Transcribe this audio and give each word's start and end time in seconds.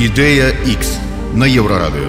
Ідэя 0.00 0.52
X 0.68 0.98
на 1.34 1.48
еўрарадыё. 1.48 2.08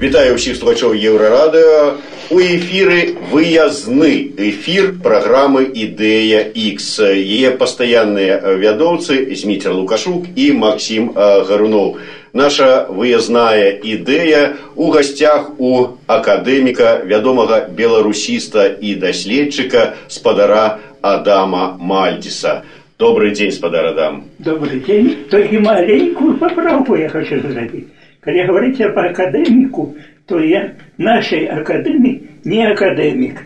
Вітаю 0.00 0.34
ўсіх 0.34 0.58
слухачоў 0.58 0.98
еўрарадыё. 0.98 2.02
У 2.30 2.40
эфіры 2.40 3.20
выязны 3.30 4.32
эфір 4.36 4.96
праграмы 5.04 5.68
ідэя 5.68 6.50
X. 6.50 6.98
Яе 7.12 7.52
пастаянныя 7.54 8.40
вядоўцы 8.58 9.28
Зміцер 9.36 9.72
Лукашук 9.76 10.26
і 10.34 10.52
Максім 10.52 11.12
Гаруноў. 11.14 12.00
Наша 12.34 12.90
выязная 12.90 13.78
ідэя 13.78 14.56
у 14.74 14.90
гасцях 14.90 15.54
у 15.58 15.94
акадэміка, 16.10 17.06
вядомага 17.06 17.70
беларусіста 17.70 18.66
і 18.66 18.96
даследчыка 18.98 19.94
спадара 20.08 20.80
Адама 21.00 21.78
Мальдиса. 21.78 22.64
Добрый 22.99 23.31
день, 23.31 23.49
спадар 23.49 23.85
Адам. 23.85 24.25
Добрый 24.39 24.81
день. 24.81 25.19
Только 25.31 25.57
маленькую 25.57 26.35
поправку 26.35 26.97
я 26.97 27.07
хочу 27.07 27.37
сделать. 27.37 27.85
Когда 28.19 28.45
говорите 28.45 28.89
по 28.89 29.05
академику, 29.05 29.95
то 30.27 30.37
я 30.37 30.73
нашей 30.97 31.45
академии 31.45 32.23
не 32.43 32.61
академик. 32.61 33.39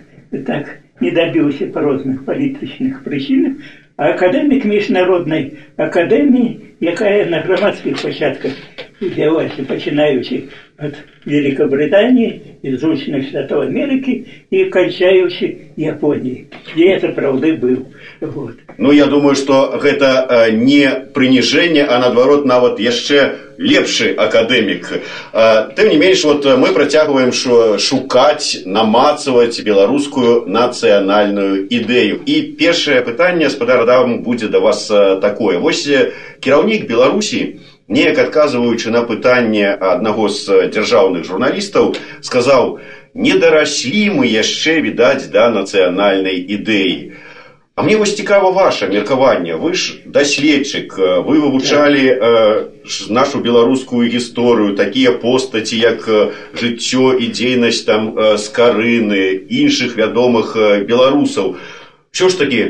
Так, 0.48 0.80
не 1.00 1.12
добился 1.12 1.68
по 1.68 1.82
разных 1.82 2.26
политических 2.26 3.04
причинах, 3.04 3.58
а 3.96 4.14
академик 4.16 4.66
Международной 4.66 5.60
академии, 5.78 6.74
якая 6.80 7.30
на 7.30 7.42
громадских 7.42 8.02
площадках 8.02 8.54
дзялася 9.00 9.64
пачынаючы 9.66 10.50
ад 10.78 10.96
Великобритании, 11.26 12.58
изученных 12.64 13.28
Штатов 13.28 13.64
Америки 13.64 14.26
и 14.50 14.66
кончаючи 14.66 15.70
Японии, 15.76 16.48
где 16.74 16.92
я 16.92 17.00
сапраўды 17.00 17.54
был. 17.54 17.88
Вот. 18.23 18.55
Ну 18.79 18.93
я 18.93 19.07
думаю, 19.07 19.37
что 19.37 19.79
гэта 19.81 20.27
э, 20.29 20.51
не 20.53 20.91
прыніжэнне, 21.15 21.85
а 21.85 21.99
наадварот 21.99 22.45
нават 22.45 22.81
яшчэ 22.81 23.57
лепшы 23.59 24.15
акадэмік. 24.15 24.91
Э, 25.33 25.71
тым 25.77 25.89
не 25.91 25.97
менш 25.97 26.25
вот 26.25 26.45
мы 26.45 26.73
працягваем 26.73 27.33
шукаць, 27.33 28.63
намацаваць 28.65 29.61
беларускую 29.61 30.47
нацыянальную 30.47 31.67
ідэю. 31.71 32.23
І 32.27 32.55
першае 32.59 33.03
пытанне 33.03 33.51
спадар 33.51 33.81
Адам 33.83 34.23
будзе 34.23 34.49
да 34.49 34.61
вас 34.61 34.91
э, 34.91 35.21
такое. 35.21 35.59
Вось 35.59 35.89
кіраўнік 36.41 36.87
Беларусі 36.87 37.61
неяк 37.89 38.19
адказваючы 38.19 38.91
на 38.91 39.03
пытанне 39.03 39.73
аднаго 39.73 40.29
з 40.29 40.69
дзяржаўных 40.69 41.25
журналістаў 41.25 41.97
сказаў 42.21 42.79
не 43.15 43.35
дараслі 43.41 44.03
мы 44.21 44.29
яшчэ 44.29 44.79
відаць 44.85 45.33
да 45.33 45.49
нацыянальнай 45.49 46.37
ідэі 46.37 47.17
а 47.75 47.83
мне 47.83 47.97
вось 47.97 48.17
цікава 48.17 48.51
ваше 48.51 48.89
меркаванне 48.89 49.55
вы 49.55 49.75
ж 49.75 50.03
даследчык 50.07 50.99
вы 50.99 51.39
вывучалі 51.39 52.05
э, 52.11 52.65
нашу 53.09 53.39
беларускую 53.39 54.11
гісторыю 54.11 54.75
такія 54.75 55.13
постаці 55.13 55.79
як 55.79 56.09
жыццё 56.59 57.15
і 57.15 57.31
дзейнасць 57.31 57.87
там 57.87 58.19
э, 58.19 58.35
скарыны 58.35 59.47
іншых 59.47 59.95
вядомых 59.95 60.59
беларусаў 60.91 61.57
що 62.11 62.29
ж 62.29 62.39
такі 62.39 62.63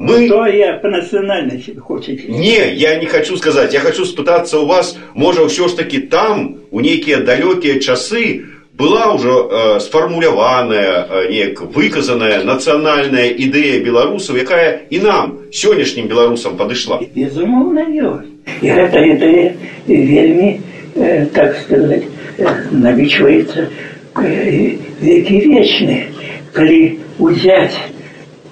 мы... 0.00 0.26
Кто 0.26 0.46
я 0.46 0.78
по 0.78 0.88
национальности 0.88 1.76
хочете? 1.78 2.26
Не, 2.26 2.74
я 2.74 2.96
не 2.96 3.04
хочу 3.06 3.36
сказать. 3.36 3.74
Я 3.74 3.80
хочу 3.80 4.06
спытаться 4.06 4.58
у 4.58 4.64
вас, 4.64 4.96
может, 5.14 5.50
все 5.50 5.68
ж 5.68 5.76
таки 5.76 5.98
там, 5.98 6.60
у 6.70 6.80
некие 6.80 7.18
далекие 7.18 7.80
часы, 7.80 8.46
была 8.80 9.12
уже 9.12 9.28
э, 9.28 9.80
сфармуляваная, 9.80 11.06
э, 11.08 11.28
неяк 11.28 11.60
выказаная 11.60 12.44
нацыянальная 12.44 13.28
ідэя 13.28 13.84
беларусаў, 13.84 14.40
якая 14.40 14.88
і 14.88 14.98
нам, 15.04 15.38
сённяшнім 15.52 16.08
беларусам 16.08 16.56
падышла. 16.56 16.96
Безумоўна 17.14 17.84
ёсць. 17.92 18.32
І 18.62 18.68
гэта 18.72 18.98
ідэя 19.04 19.52
вельмі, 19.86 20.60
э, 20.96 21.26
так 21.26 21.56
сказать, 21.60 22.04
э, 22.38 22.48
налічваецца 22.72 23.68
э, 24.16 24.78
векі 25.00 25.36
вечны, 25.44 26.08
калі 26.52 26.98
узяць 27.18 27.76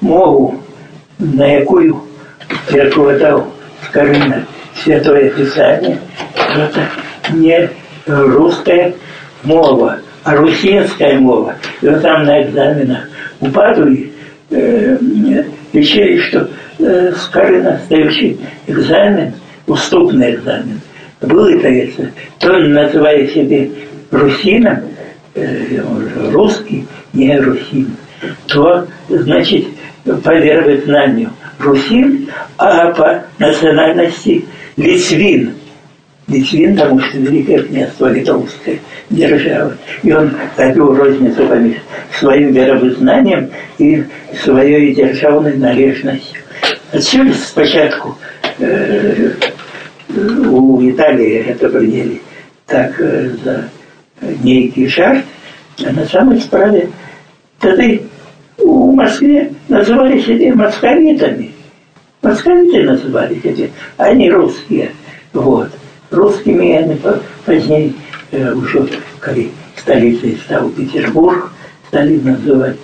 мову 0.01 0.61
на 1.19 1.47
якую 1.47 2.05
перекладал, 2.71 3.49
скажем, 3.89 4.45
Святое 4.77 5.31
Писание, 5.31 5.99
это 6.55 6.87
не 7.33 7.69
русская 8.07 8.95
мова, 9.43 9.99
а 10.24 10.36
русинская 10.36 11.20
мова. 11.20 11.56
И 11.82 11.88
вот 11.88 12.02
там 12.02 12.26
на 12.26 12.44
экзаменах 12.44 13.10
у 13.40 13.50
Падуи 13.50 14.12
э, 14.50 14.98
решили, 15.74 16.20
что 16.20 16.50
э, 16.80 17.14
скажем, 17.18 17.66
следующий 17.88 18.40
экзамен, 18.68 19.34
уступный 19.68 20.36
экзамен, 20.36 20.80
был 21.22 21.46
это, 21.48 22.12
то 22.40 22.58
называя 22.58 23.28
себе 23.28 23.70
русином, 24.12 24.80
э, 25.36 25.82
русский, 26.32 26.86
не 27.14 27.38
русин, 27.40 27.96
то, 28.48 28.88
значит, 29.10 29.66
по 30.04 30.34
верознанию 30.36 31.30
русин, 31.60 32.30
а 32.58 32.92
по 32.92 33.24
национальности 33.40 34.46
литвин. 34.78 35.54
Литвин, 36.28 36.76
потому 36.76 37.00
что 37.00 37.18
Великое 37.18 37.64
княжество 37.64 38.12
Литовское 38.12 38.80
держава. 39.10 39.74
И 40.04 40.14
он 40.14 40.32
такую 40.56 40.96
розницу 40.96 41.48
поміж 41.48 41.76
своим 42.20 42.54
веровознанием 42.54 43.50
и 43.80 44.04
своей 44.44 44.96
державной 44.96 45.58
належностью. 45.58 46.40
Отсюда 46.94 47.34
спочатку 47.34 48.18
э, 48.60 49.32
у 50.16 50.80
Италии 50.90 51.46
это 51.48 51.70
приняли 51.70 52.22
так 52.68 53.00
э, 53.00 53.30
за 53.44 53.70
некий 54.44 54.88
жарт, 54.88 55.26
а 55.86 55.92
на 55.92 56.06
самой 56.06 56.40
справе 56.40 56.90
тогда 57.60 57.84
в 58.58 58.94
Москве 58.94 59.52
называли 59.68 60.22
себя 60.22 60.56
московитами. 60.56 61.52
Московиты 62.22 62.84
называли 62.84 63.40
себя, 63.40 63.68
они 63.98 64.30
русские. 64.30 64.92
Вот. 65.34 65.70
Русскими 66.14 67.00
позднее 67.46 67.94
э, 68.32 68.54
уже, 68.54 68.88
когда 69.20 69.42
столицей 69.78 70.38
стал 70.46 70.70
Петербург, 70.70 71.52
стали 71.88 72.18
называть. 72.20 72.78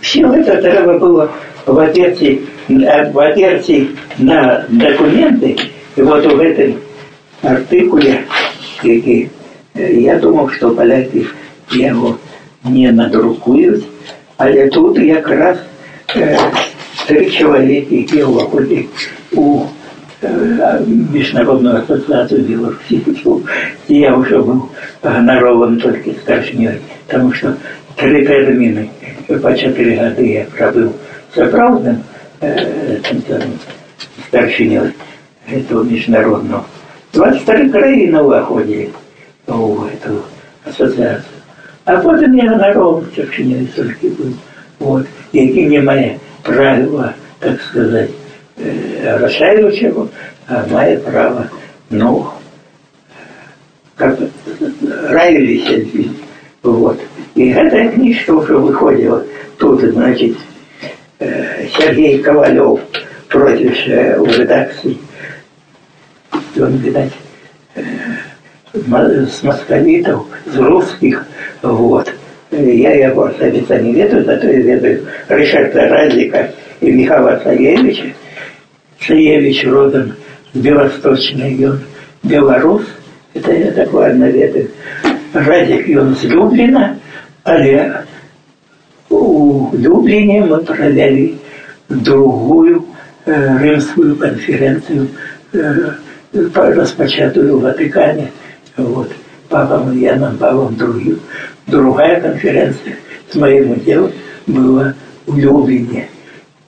Все 0.00 0.26
это 0.32 0.60
треба 0.60 0.98
было 0.98 1.30
во-первых, 1.66 2.40
во-первых, 2.68 3.88
на 4.18 4.66
документы, 4.68 5.56
и 5.96 6.02
вот 6.02 6.24
в 6.26 6.40
этом 6.40 6.76
артикуле, 7.42 8.24
я 9.74 10.18
думал, 10.18 10.50
что 10.50 10.70
поляки 10.70 11.26
его 11.70 12.18
не 12.64 12.90
надрукуют, 12.90 13.84
Але 14.36 14.68
тут 14.68 14.98
якраз 14.98 15.58
е, 16.16 16.38
три 17.06 17.30
чоловіки, 17.30 17.96
які 17.96 18.22
входять 18.22 18.86
у 19.32 19.60
е, 20.23 20.79
Міжнародну 21.13 21.75
асоціацію 21.75 22.41
білорусів. 22.41 23.45
Я 23.87 24.15
вже 24.15 24.37
був 24.37 24.69
гонорован 25.03 25.81
тільки 25.81 26.11
старшньою, 26.23 26.77
тому 27.07 27.33
що 27.33 27.53
три 27.95 28.25
терміни 28.25 28.89
по 29.27 29.53
чотири 29.53 30.09
роки 30.09 30.27
я 30.27 30.45
пробив 30.57 30.91
заправним 31.35 31.97
е, 32.43 32.67
старшиною 34.27 34.91
этого 35.51 35.83
международного. 35.83 36.65
23 37.13 37.69
країни 37.69 38.21
входили 38.21 38.89
в 39.47 39.83
эту 39.85 40.21
ассоциацию. 40.65 41.23
А 41.85 41.97
потім 41.97 42.37
я 42.37 42.43
на 42.43 42.73
Ровчевщині 42.73 43.67
тільки 43.75 44.09
був. 44.09 44.33
От, 44.79 45.05
які 45.33 45.65
не 45.65 45.81
має 45.81 46.17
права, 46.41 47.13
так 47.39 47.61
сказати, 47.61 48.09
а 50.46 50.66
має 50.72 50.96
право, 50.96 51.44
ну, 51.90 52.26
как 53.96 54.18
нравились 54.80 55.68
Вот. 56.62 56.98
И 57.34 57.50
эта 57.50 57.88
книжка 57.88 58.30
уже 58.32 58.56
выходила. 58.56 59.24
Тут, 59.58 59.82
значит, 59.82 60.36
Сергей 61.18 62.22
Ковалев 62.22 62.80
против 63.28 63.76
в 63.86 64.38
редакции. 64.38 64.96
Он, 66.56 66.76
видать, 66.76 67.12
с 68.74 69.42
московитов, 69.42 70.26
с 70.46 70.56
русских, 70.56 71.26
вот. 71.62 72.10
Я 72.50 73.08
его 73.08 73.24
особенно 73.24 73.80
не 73.80 73.94
ведаю, 73.94 74.24
зато 74.24 74.46
я 74.46 74.60
ведаю 74.60 75.06
Ришарда 75.28 75.88
Разика 75.88 76.50
и 76.80 76.92
Михаила 76.92 77.40
Саевича. 77.42 78.14
Саевич 79.00 79.64
родом 79.66 80.14
с 80.52 80.58
Белосточной, 80.58 81.68
он 81.68 81.80
белорус, 82.22 82.84
это 83.34 83.52
я 83.52 83.70
докладно 83.72 84.24
ведаю. 84.24 84.70
Разик 85.32 85.98
он 85.98 86.16
с 86.16 86.22
Люблина, 86.24 86.98
але 87.42 88.04
у 89.10 89.74
Люблине 89.76 90.44
мы 90.44 90.58
провели 90.58 91.38
другую 91.88 92.86
э, 93.26 93.58
римскую 93.60 94.16
конференцию 94.16 95.08
распочатую 96.32 97.58
в 97.58 97.62
Ватикане. 97.62 98.32
Вот, 98.76 99.10
Папом 99.48 99.96
Яном 99.96 100.36
Павлом 100.36 100.74
II. 100.74 101.18
Другая 101.66 102.20
конференция 102.20 102.96
с 103.30 103.34
моим 103.36 103.72
уделом 103.72 104.12
была 104.46 104.94
в 105.26 105.38
Люблине. 105.38 106.08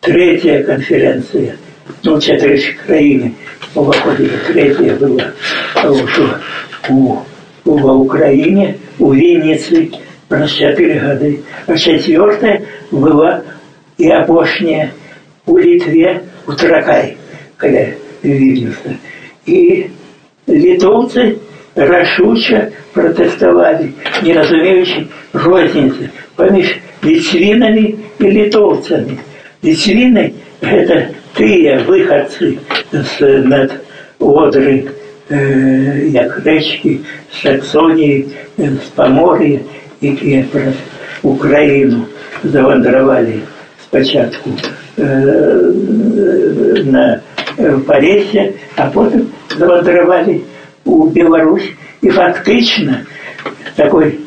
Третья 0.01 0.63
конференция, 0.63 1.57
ну, 2.04 2.20
чотири 2.20 2.76
країни 2.86 3.32
виходили, 3.76 4.30
третя 4.48 4.84
була 4.84 5.32
у, 6.90 7.16
в 7.66 7.92
Україні, 7.92 8.74
у 9.00 9.16
Вінниці, 9.16 9.92
про 10.28 10.48
4 10.48 11.00
годы. 11.00 11.40
А 11.68 11.78
четвертая 11.78 12.62
была 12.92 13.42
и 13.98 14.10
опошняя 14.10 14.92
у 15.46 15.58
Литве, 15.58 16.22
у 16.48 16.54
Тракай, 16.54 17.18
когда 17.58 17.86
Вильнюса. 18.24 18.96
И 19.46 19.90
литовцы 20.48 21.38
рашуче 21.76 22.72
протестовали, 22.94 23.90
не 24.24 24.34
разумеючи 24.34 25.06
розницы 25.34 26.10
поміж 26.36 26.76
литвинами 27.04 27.96
и 28.20 28.32
литовцами. 28.32 29.18
Литвины – 29.64 30.62
это 30.62 31.08
тыя 31.37 31.79
выходцы 31.85 32.59
с 32.91 33.21
над 33.21 33.73
Одры, 34.19 34.89
э, 35.29 36.09
як 36.09 36.45
речки, 36.45 37.03
с 37.31 37.43
Саксонии, 37.43 38.29
с 38.57 38.89
Поморья, 38.95 39.61
які 40.01 40.45
праз 40.53 40.75
Україну 41.23 42.07
завандравали 42.43 43.41
спочатку 43.83 44.51
э, 44.97 45.73
на 46.85 47.21
Полесье, 47.87 48.55
а 48.77 48.87
потом 48.87 49.29
завандровали 49.57 50.43
у 50.85 51.07
Беларусь. 51.09 51.71
И 52.01 52.11
фактично 52.11 53.05
такой 53.75 54.21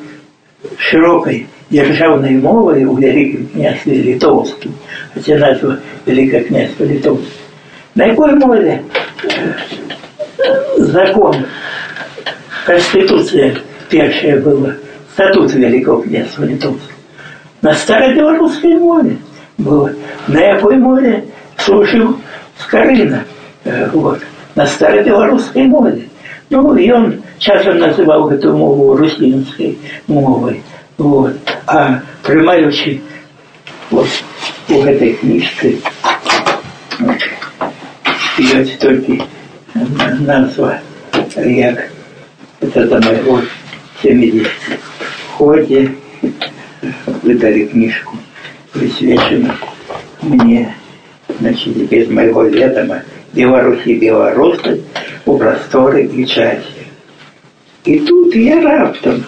широкой 0.78 1.48
державной 1.70 2.38
мовой 2.38 2.84
у 2.84 2.96
Великого 2.98 3.46
князя 3.54 3.80
Литовским, 3.86 4.74
хотя 5.14 5.38
назва 5.38 5.80
Великое 6.06 6.44
княжество 6.44 6.84
Литовское. 6.84 7.30
На 7.96 8.06
якой 8.06 8.36
мове 8.36 8.84
закон, 10.78 11.36
Конституция 12.66 13.56
первая 13.90 14.42
была– 14.42 14.74
статут 15.20 15.54
Великого 15.54 16.02
князства 16.02 16.46
Литовского. 16.46 16.94
На 17.62 17.74
старобелорусской 17.74 18.76
мове 18.76 19.18
было. 19.58 19.92
На 20.30 20.40
якой 20.40 20.78
мове 20.78 21.26
служил 21.58 22.18
Скорина. 22.58 23.26
Э, 23.66 23.90
вот. 23.92 24.20
На 24.56 24.66
старобелорусской 24.66 25.64
мове. 25.64 26.08
Ну, 26.50 26.74
и 26.78 26.90
он 26.90 27.22
часто 27.38 27.74
называл 27.74 28.30
эту 28.30 28.56
мову 28.56 28.96
русинской 28.96 29.78
мовой. 30.08 30.64
Вот. 30.98 31.34
А 31.72 32.02
приймаючи 32.24 33.00
вот 33.92 34.08
у 34.70 34.82
книжки 35.14 35.78
вот, 36.98 37.18
идет 38.40 38.80
только 38.80 39.24
назва, 40.20 40.80
як 41.36 41.92
это 42.60 43.00
моего 43.00 43.42
70 44.02 44.48
ходе 45.38 45.92
выдали 47.22 47.66
книжку, 47.68 48.18
присвященную 48.74 49.54
мне, 50.24 50.76
значит, 51.40 51.76
без 51.88 52.10
моего 52.10 52.46
ведома, 52.46 53.04
Беларуси 53.34 53.90
белорусы 53.90 54.82
у 55.24 55.38
просторы 55.38 56.06
и 56.06 56.26
чаще. 56.26 56.88
И 57.86 58.00
тут 58.00 58.34
я 58.34 58.60
раптом, 58.60 59.24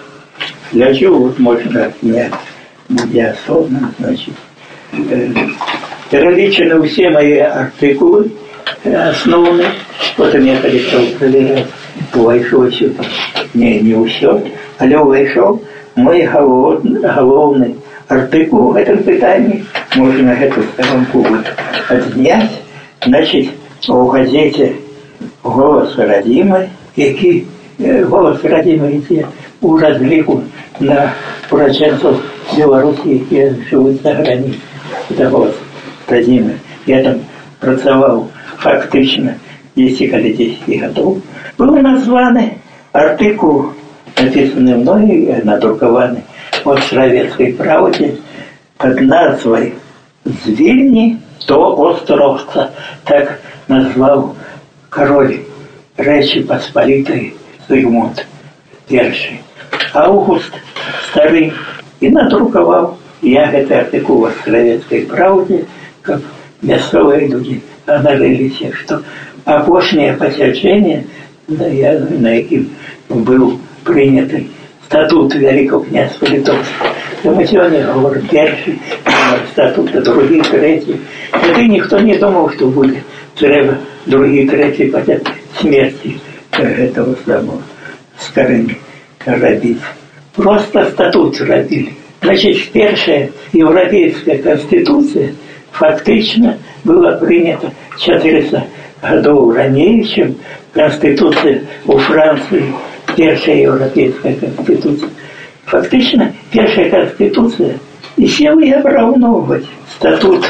для 0.73 0.95
чего 0.95 1.19
вот 1.19 1.39
можно 1.39 1.85
отнять, 1.87 2.33
где 2.89 3.27
особенно, 3.27 3.93
значит, 3.99 4.35
э, 4.93 5.49
перелічені 6.11 6.87
все 6.87 7.11
мои 7.11 7.39
артикулы 7.39 8.31
основные, 8.85 9.67
потом 10.17 10.45
я 10.45 10.57
перестал 10.57 11.05
проверять, 11.19 11.67
увайшов 12.15 12.75
сюда, 12.75 13.05
не, 13.55 13.81
не 13.81 14.05
все, 14.05 14.41
але 14.79 14.99
увайшов 14.99 15.61
мой 15.97 16.23
галоўны 16.23 17.77
артыкул 18.09 18.69
у 18.69 18.73
гэтым 18.73 19.03
пытанні 19.03 19.65
можна 19.97 20.37
гэту 20.39 20.63
старонку 20.75 21.25
адзняць 21.91 22.61
значит 23.05 23.51
у 23.89 24.07
газете 24.13 24.75
голос 25.43 25.97
радзімы 25.99 26.69
які 26.97 27.47
голос 27.81 28.45
радзімы 28.45 28.93
ідзе 28.99 29.27
у 29.61 29.77
разліку 29.79 30.43
на 30.81 31.13
урачэнцаў 31.51 32.21
беларусі 32.57 33.17
якія 33.21 33.55
жывуць 33.71 34.03
за 34.03 34.15
граніц 34.21 34.57
это 35.11 35.31
голос 35.31 35.55
радзімы 36.09 36.59
я 36.87 37.03
там 37.07 37.25
працаваў 37.61 38.29
фактычна 38.67 39.39
10 39.77 40.11
калі 40.11 40.37
10 40.43 40.81
гадоў 40.85 41.19
быў 41.59 41.83
названы 41.83 42.47
артыкул 42.93 43.73
написаны 44.17 44.77
мной, 44.77 45.43
надрукованный 45.45 46.25
в 46.65 46.71
Островецкой 46.71 47.53
правде 47.53 48.17
под 48.79 49.01
назвой 49.01 49.75
«Звільні 50.25 51.19
то 51.47 51.77
островца», 51.89 52.71
так 53.05 53.39
назвал 53.69 54.35
король 54.91 55.39
Речи 55.97 56.43
Посполитой 56.43 57.35
Зигмунд 57.69 58.27
I. 58.91 59.41
Август 59.95 60.53
старый 61.11 61.53
и 62.01 62.09
надруковал 62.09 62.99
я 63.23 63.51
гэты 63.51 63.75
артыкул 63.75 64.21
в 64.21 64.25
Островецкой 64.27 65.03
правде, 65.03 65.65
как 66.03 66.21
мясцовыя 66.63 67.27
люди 67.27 67.63
аналіліся, 67.87 68.73
што 68.77 69.03
апошняе 69.45 70.13
пасяджэнне, 70.17 71.05
да, 71.49 71.67
я, 71.67 71.99
на 71.99 72.35
якім 72.35 72.69
быў 73.09 73.59
прийнятий 73.85 74.51
статут 74.87 75.35
Великого 75.35 75.85
князства 75.85 76.29
Литовського. 76.29 76.91
Ми 77.25 77.47
сьогодні 77.47 77.81
говоримо 77.81 78.27
перший 78.31 78.79
статут, 79.53 79.91
а 79.95 80.01
другий, 80.01 80.41
третій. 80.41 80.97
Тоді 81.47 81.69
ніхто 81.69 81.99
не 82.01 82.19
думав, 82.19 82.53
що 82.57 82.67
буде. 82.67 82.97
Треба 83.35 83.77
другий, 84.07 84.47
третій, 84.47 84.91
хотя 84.91 85.19
смерти 85.61 86.17
этого 86.53 87.17
самого 87.27 87.63
Скорыни 88.19 88.77
робить. 89.26 89.80
Просто 90.36 90.86
статут 90.92 91.40
робили. 91.42 91.94
Значит, 92.22 92.72
первая 92.72 93.32
Европейская 93.52 94.38
Конституция 94.38 95.34
фактично 95.72 96.58
была 96.84 97.14
принята 97.14 97.72
400 98.00 98.64
годов 99.02 99.56
ранее, 99.56 100.04
чем 100.04 100.36
Конституция 100.74 101.64
у 101.86 101.98
Франции 101.98 102.64
першая 103.16 103.64
Европейская 103.64 104.34
Конституция. 104.34 105.10
Фактично, 105.66 106.34
першая 106.52 106.90
Конституция 106.90 107.80
и 108.18 108.28
села 108.28 108.60
и 108.60 108.72
обравновывать 108.72 109.66
статут 109.96 110.46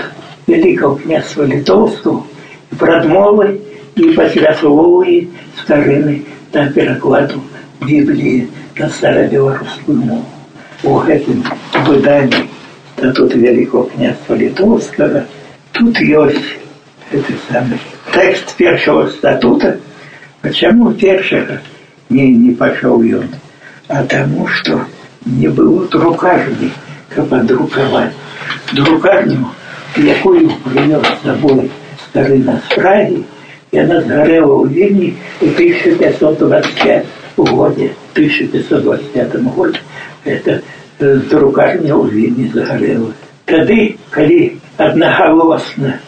Великого 0.47 0.95
княжества 0.95 1.43
Литовского 1.43 2.23
и 2.71 2.75
продмовы 2.75 3.61
и 3.95 4.11
послясловые 4.11 5.29
скажены 5.61 6.23
на 6.53 6.71
перекладу 6.71 7.41
Библии 7.81 8.49
на 8.80 8.88
старобелорусскую 8.88 9.98
мову. 9.98 10.26
У 10.82 11.00
этом 11.00 11.44
выдании 11.84 12.48
статут 12.96 13.34
Великого 13.34 13.84
княжества 13.84 14.34
Литовского 14.34 15.25
тут 15.72 15.98
есть 16.00 16.58
этот 17.10 17.36
самый 17.50 17.78
текст 18.12 18.54
первого 18.56 19.08
статута. 19.08 19.78
Почему 20.42 20.92
первого? 20.92 21.60
не, 22.08 22.32
не 22.32 22.54
пошел 22.54 23.02
ён, 23.02 23.28
а 23.88 24.04
тому, 24.04 24.46
что 24.46 24.82
не 25.25 25.48
было 25.48 25.86
друкарні, 25.88 26.70
каб 27.14 27.46
друкаваць. 27.46 28.12
Друкарню, 28.72 29.50
якую 29.96 30.50
прынёс 30.64 31.02
з 31.02 31.26
сабой 31.26 31.70
стары 32.04 32.38
на 32.38 32.60
справе, 32.70 33.22
яна 33.72 34.00
згарэла 34.02 34.54
ў 34.54 34.68
Вільні 34.70 35.14
у 35.40 35.46
1525 35.46 37.06
годзе 37.36 37.92
1525 38.14 39.42
годзе 39.54 39.80
это 40.25 40.62
друкарня 40.98 41.92
ў 41.94 42.08
Вільні 42.10 42.50
загарэла. 42.54 43.12
Тады, 43.46 43.96
калі 44.10 44.58
аднагалосна 44.76 46.00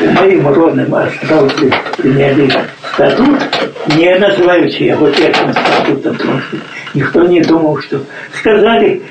у 0.00 0.06
моим 0.18 0.48
родным 0.48 0.94
островке 0.94 1.72
приняли 1.96 2.50
статут, 2.92 3.38
не 3.96 4.18
называючи 4.18 4.82
его 4.82 5.08
первым 5.08 5.52
статутом, 5.52 6.16
потому 6.16 6.40
что 6.40 6.56
никто 6.94 7.22
не 7.24 7.40
думал, 7.40 7.78
что 7.80 8.02
сказали 8.38 9.02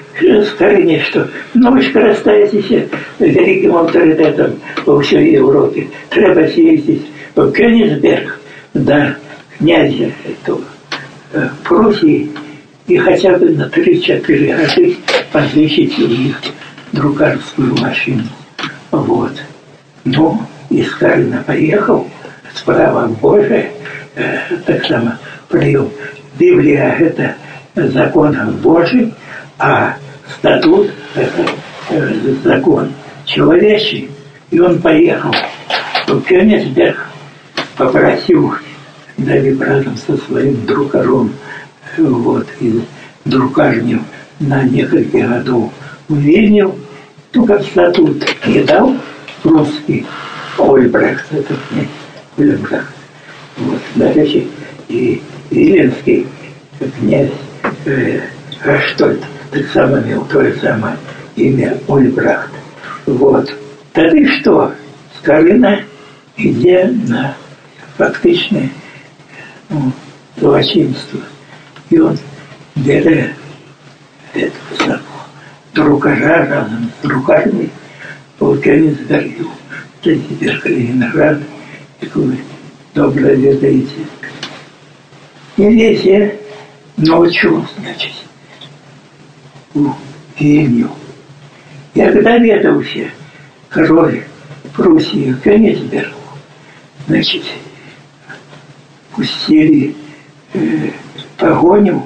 Скорине, 0.53 0.99
что 1.03 1.27
ну 1.53 1.71
вы 1.71 1.81
скоростаетесь 1.81 2.89
великим 3.17 3.75
авторитетом 3.77 4.59
во 4.85 5.01
всей 5.01 5.33
Европе. 5.33 5.87
Треба 6.09 6.47
съездить 6.47 7.07
в 7.35 7.51
Кёнигсберг, 7.51 8.39
до 8.73 9.15
князя 9.57 10.11
этого 10.25 10.61
э, 11.36 11.48
Пруссии 11.64 12.30
и 12.86 12.96
хотя 12.98 13.36
бы 13.36 13.50
на 13.50 13.64
3-4 13.64 14.56
года 14.56 14.96
позычить 15.32 15.98
у 15.98 16.06
них 16.06 16.40
друкарскую 16.92 17.76
машину. 17.76 18.24
Вот. 18.90 19.32
Ну, 20.04 20.40
и 20.70 20.82
Скалина 20.82 21.42
поехал, 21.46 22.08
справа 22.54 23.08
Божия, 23.08 23.70
э, 24.14 24.38
так 24.64 24.84
само 24.86 25.12
прием. 25.48 25.90
Библия– 26.38 26.96
это 27.00 27.36
закон 27.74 28.36
Божий, 28.62 29.12
а 29.58 29.96
статут– 30.38 30.90
это 31.14 31.50
э, 31.90 32.34
закон 32.44 32.92
человечий. 33.24 34.10
И 34.50 34.60
он 34.60 34.80
поехал 34.80 35.34
в 36.06 36.20
Кёнигсберг, 36.22 36.98
попросил 37.76 38.54
Давид 39.16 39.56
братом 39.56 39.96
со 39.96 40.16
своим 40.16 40.66
друкаром, 40.66 41.32
вот, 41.96 42.46
и 42.60 42.82
друкарню 43.24 44.02
на 44.40 44.62
несколько 44.62 45.18
годов 45.26 45.72
в 46.08 46.16
Вильню, 46.16 46.74
как 47.32 47.62
статут 47.62 48.24
не 48.46 48.62
дал 48.62 48.94
русский 49.44 50.06
Ольбрехт, 50.58 51.26
это 51.32 51.54
князь 51.68 51.88
Ольбрехт. 52.36 52.94
Вот, 53.56 53.80
дальше 53.94 54.46
и 54.88 55.22
Виленский 55.50 56.26
князь 56.98 57.32
э, 57.86 58.20
Раштольд, 58.62 59.22
так 59.50 59.66
само 59.72 59.98
имел 59.98 60.24
то 60.26 60.42
же 60.42 60.58
самое 60.60 60.96
имя 61.36 61.78
Ольбрахт. 61.88 62.50
Вот. 63.06 63.54
Тогда 63.92 64.40
что? 64.40 64.72
Скалина 65.18 65.80
йде 66.36 66.92
на 67.08 67.34
фактичне 67.96 68.70
ну, 69.69 69.91
злочинство. 70.39 71.19
І 71.89 71.99
от 71.99 72.17
бере 72.75 73.35
друкаря 75.75 76.45
разом 76.49 76.89
з 76.99 77.07
друкарні 77.07 77.67
по 78.37 78.55
Кенігсбергу. 78.55 79.51
Це 80.03 80.15
тепер 80.15 80.61
Калінінград, 80.61 81.39
як 82.01 82.15
ви 82.15 82.37
добре 82.95 83.35
ведаєте. 83.35 84.01
И 85.57 85.63
весь 85.63 86.31
ночью, 86.97 87.67
значит, 87.77 88.13
у 89.75 89.89
Вильню. 90.39 90.89
Я 91.93 92.11
когда 92.11 92.37
ведался, 92.37 93.11
король 93.69 94.23
Пруссии 94.73 95.35
Кёнигсбергу, 95.43 96.17
значит, 97.07 97.43
пустили 99.16 99.96
э, 100.52 100.90
погоню 101.38 102.02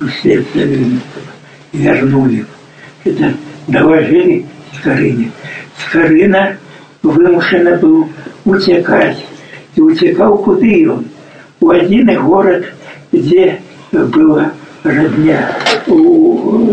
вслед 0.00 0.46
за 0.54 0.62
и 0.62 0.98
вернули. 1.72 2.46
Это 3.04 3.34
доложили 3.66 4.46
Скорине. 4.80 5.30
Скорина 5.86 6.56
вымушена 7.02 7.76
был 7.76 8.08
утекать. 8.44 9.24
И 9.76 9.80
утекал 9.80 10.38
куда 10.38 10.66
он? 10.92 11.04
У 11.60 11.70
один 11.70 12.24
город, 12.24 12.66
где 13.12 13.60
была 13.92 14.52
родня, 14.82 15.56
у, 15.86 16.64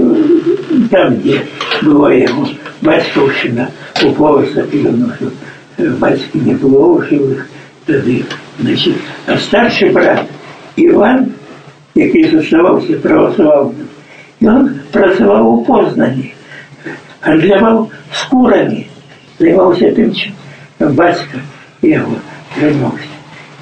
там, 0.89 1.17
где 1.17 1.45
была 1.81 2.13
его 2.13 2.47
батьковщина, 2.81 3.69
у 4.03 4.11
Полоса 4.11 4.63
Пеленушу. 4.63 5.31
Батьки 5.77 6.37
не 6.37 6.53
было 6.53 7.03
живых 7.03 7.47
тоді. 7.85 8.25
Значить, 8.60 8.96
а 9.26 9.38
старший 9.38 9.90
брат 9.90 10.24
Іван, 10.76 11.26
який 11.94 12.30
заставався 12.30 12.92
православним, 12.92 13.86
він 14.42 14.80
працював 14.90 15.54
у 15.54 15.64
Познані, 15.64 16.34
гандлював 17.20 17.90
скурами, 18.12 18.84
займався 19.38 19.90
тим, 19.90 20.14
чим 20.14 20.32
батько 20.80 21.38
його 21.82 22.16
займався. 22.60 23.10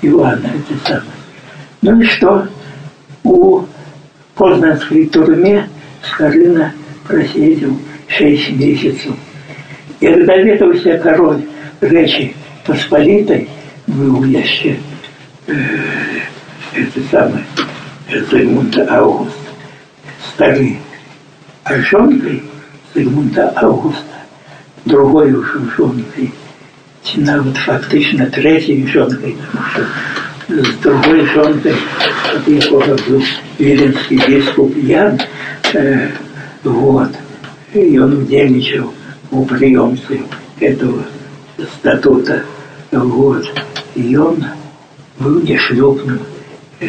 Ивана, 0.02 0.46
это 0.46 0.86
самое. 0.86 1.02
Ну 1.82 2.00
и 2.00 2.04
что? 2.04 2.48
У 3.24 3.62
Познанской 4.34 5.06
тюрьме 5.06 5.68
Скорына 6.02 6.72
просидел 7.06 7.76
шесть 8.06 8.50
месяцев. 8.50 9.14
И 10.00 10.06
когда 10.06 10.36
ветался 10.36 10.98
король 10.98 11.42
Речи 11.80 12.34
Посполитой, 12.64 13.48
был 13.86 14.24
еще 14.24 14.78
э, 15.46 15.54
это 16.74 17.00
самое, 17.10 17.44
Зигмунда 18.30 18.86
Август, 18.90 19.36
старый, 20.34 20.78
а 21.64 21.80
жонкой 21.80 22.42
Зигмунда 22.94 23.52
Августа, 23.56 24.02
другой 24.84 25.32
уже 25.32 25.60
жонкой, 25.76 26.32
навіть 27.16 27.56
фактично 27.56 28.26
третьою 28.26 28.86
жонкою, 28.86 29.34
тому 29.52 29.64
що 29.72 29.82
з 30.48 30.82
другою 30.82 31.26
жонкою, 31.26 31.76
від 32.46 32.64
якого 32.64 32.96
був 33.08 33.24
Віленський 33.60 34.20
біскуп 34.28 34.76
Ян, 34.76 35.20
э, 35.74 36.08
вот, 36.64 37.10
и 37.74 37.98
он 37.98 38.22
удельничал 38.22 38.92
у 39.30 39.44
приемцев 39.44 40.26
этого 40.60 41.04
статута, 41.78 42.42
вот, 42.99 43.45
и 43.95 44.15
он 44.15 44.43
был 45.19 45.41
нешлюбным 45.41 46.19
э, 46.79 46.87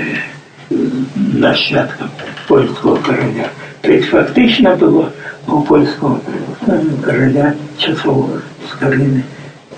нащадком 1.15 2.11
польского 2.47 2.97
короля. 2.97 3.51
То 3.83 3.93
есть 3.93 4.09
фактично 4.09 4.77
было 4.77 5.13
у 5.47 5.61
польского 5.63 6.21
э, 6.67 6.81
короля 7.03 7.55
часов 7.79 8.31
с 8.71 8.79
Карины 8.79 9.25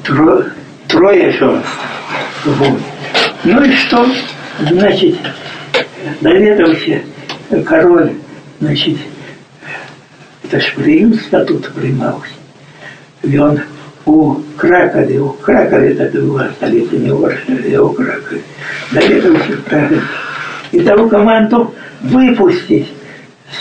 Тро, 0.03 0.43
трое 0.89 1.33
жёст. 1.33 1.67
Вот. 2.45 2.81
Ну 3.45 3.65
и 3.65 3.73
что? 3.73 4.07
Значит, 4.61 5.17
доведался 6.21 7.03
король, 7.65 8.15
значит, 8.61 8.99
это 10.45 10.61
ж 10.61 10.75
прием 10.77 11.15
статут 11.15 11.73
примался. 11.73 12.31
И 13.23 13.37
он 13.39 13.61
у 14.07 14.37
Кракове, 14.57 15.21
у 15.21 15.31
Кракове 15.31 15.95
это 15.95 16.21
была 16.23 16.49
столица, 16.53 16.97
не 16.97 17.11
у 17.11 17.19
Варшаве, 17.19 17.77
а 17.77 17.83
у 17.83 17.91
Кракове. 17.91 18.43
В 18.91 19.63
Кракове. 19.65 20.03
И 20.73 20.81
дал 20.81 21.09
команду 21.09 21.75
выпустить 22.03 22.89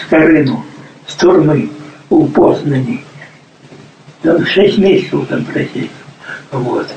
Скорыну 0.02 0.64
с 1.08 1.16
турмы 1.16 1.70
у 2.10 2.26
Познани. 2.28 3.04
Он 4.24 4.46
шесть 4.46 4.78
месяцев 4.78 5.28
там 5.28 5.46
просидел. 5.46 5.90
Вот. 6.52 6.88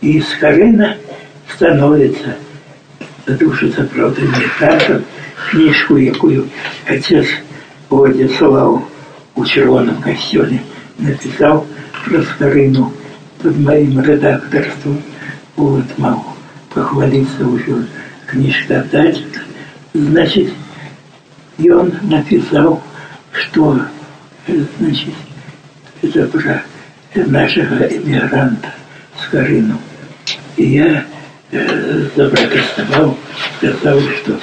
И 0.00 0.20
Скорина 0.20 0.96
становится 1.54 2.36
душиться, 3.26 3.84
правда, 3.92 4.22
не 4.22 4.44
так, 4.58 5.02
книжку, 5.50 5.96
якую 5.96 6.48
отец 6.86 7.26
Владислав 7.90 8.82
у 9.34 9.44
червоном 9.44 10.00
костюме 10.02 10.62
написал 10.98 11.66
про 12.08 12.22
Скорину 12.22 12.92
под 13.42 13.58
моим 13.58 14.00
редакторством. 14.00 15.02
Вот, 15.56 15.84
могу 15.98 16.24
похвалиться 16.72 17.46
уже 17.46 17.86
книжка 18.26 18.84
дать. 18.90 19.22
Значит, 19.92 20.52
и 21.58 21.70
он 21.70 21.92
написал, 22.02 22.82
что, 23.32 23.80
значит, 24.78 25.14
это 26.02 26.26
про 26.26 26.62
нашего 27.14 27.84
эмигранта 27.84 28.72
Скорину. 29.24 29.78
И 30.56 30.64
я 30.76 31.04
э, 31.50 32.08
запротестовал, 32.16 33.16
сказал, 33.58 34.00
что 34.00 34.40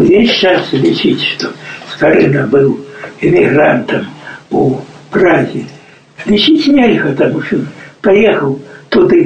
весь 0.00 0.30
сейчас 0.30 0.72
лечить, 0.72 1.22
что 1.22 1.52
Скорина 1.92 2.46
был 2.46 2.80
эмигрантом 3.20 4.06
у 4.50 4.80
Праги. 5.10 5.64
Лечить 6.26 6.66
нельзя, 6.66 7.04
потому 7.06 7.42
что 7.42 7.60
поехал 8.00 8.58
туда, 8.88 9.16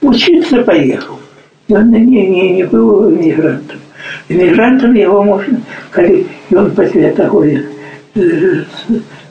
учиться 0.00 0.62
поехал. 0.62 1.18
И 1.68 1.74
он 1.74 1.90
не, 1.90 2.04
не, 2.04 2.50
не 2.56 2.64
был 2.64 3.10
эмигрантом. 3.10 3.78
Эмигрантом 4.28 4.94
его 4.94 5.22
можно, 5.22 5.60
когда 5.90 6.24
он 6.52 6.70
после 6.72 7.12
того 7.12 7.44
э, 7.44 8.64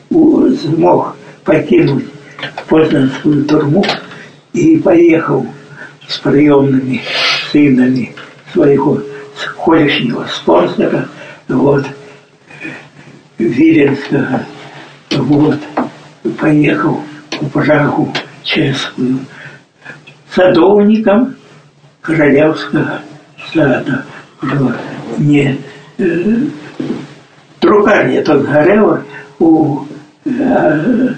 смог 0.10 1.16
покинуть 1.44 2.06
Познанскую 2.68 3.46
тюрьму 3.46 3.86
и 4.54 4.78
поехал 4.78 5.48
с 6.08 6.18
приемными 6.20 7.02
сынами 7.52 8.14
своего 8.52 9.02
колешнего 9.64 10.26
спонсора, 10.26 11.08
вот, 11.48 11.86
Виленского, 13.38 14.46
вот, 15.12 15.60
поехал 16.34 17.02
в 17.42 17.50
Прагу 17.50 18.14
чешскую, 18.44 19.20
садовником 20.34 21.36
Королевского 22.02 23.02
сада. 23.54 24.06
Не 25.18 25.60
э, 25.98 26.06
друкарня 27.60 28.24
тут 28.24 28.44
горела 28.44 29.04
у 29.40 29.86
э, 30.26 31.14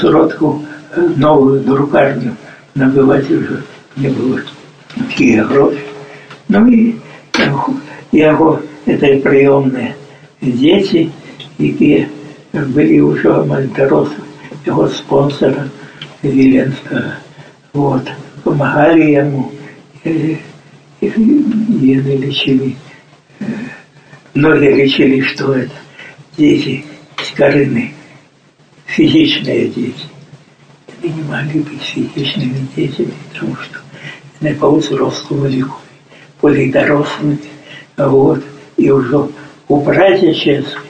Суротку 0.00 0.64
новую 1.16 1.60
друкарню 1.60 2.36
набивать 2.74 3.30
уже 3.30 3.62
не 3.96 4.08
было 4.08 4.40
такие 4.94 5.44
гроши. 5.44 5.78
Ну 6.48 6.66
и 6.68 6.96
его, 8.12 8.60
это 8.84 9.20
приемные 9.22 9.94
дети, 10.40 11.10
які 11.58 12.06
были 12.52 13.00
уже 13.00 13.44
дорослі, 13.76 14.25
его 14.66 14.88
спонсора 14.88 15.68
Виленского. 16.22 17.14
Вот. 17.72 18.02
Помогали 18.44 19.12
ему, 19.12 19.52
и, 20.04 20.38
и, 21.00 21.08
лечили. 21.08 22.76
Многие 24.34 24.74
лечили, 24.74 25.20
что 25.22 25.54
это 25.54 25.72
дети 26.36 26.84
с 27.16 27.30
Карыны, 27.32 27.94
физичные 28.86 29.68
дети. 29.68 30.04
Они 31.02 31.12
не 31.12 31.22
могли 31.22 31.60
быть 31.60 31.82
физичными 31.82 32.66
детьми, 32.76 33.08
потому 33.32 33.56
что 33.56 33.78
не 34.40 34.52
по 34.54 34.70
взрослому 34.70 35.46
веку 35.46 35.78
были 36.42 36.70
дорослыми. 36.70 37.38
Вот. 37.96 38.44
И 38.76 38.90
уже 38.90 39.28
у 39.68 39.80
братья 39.80 40.32
чесных 40.34 40.84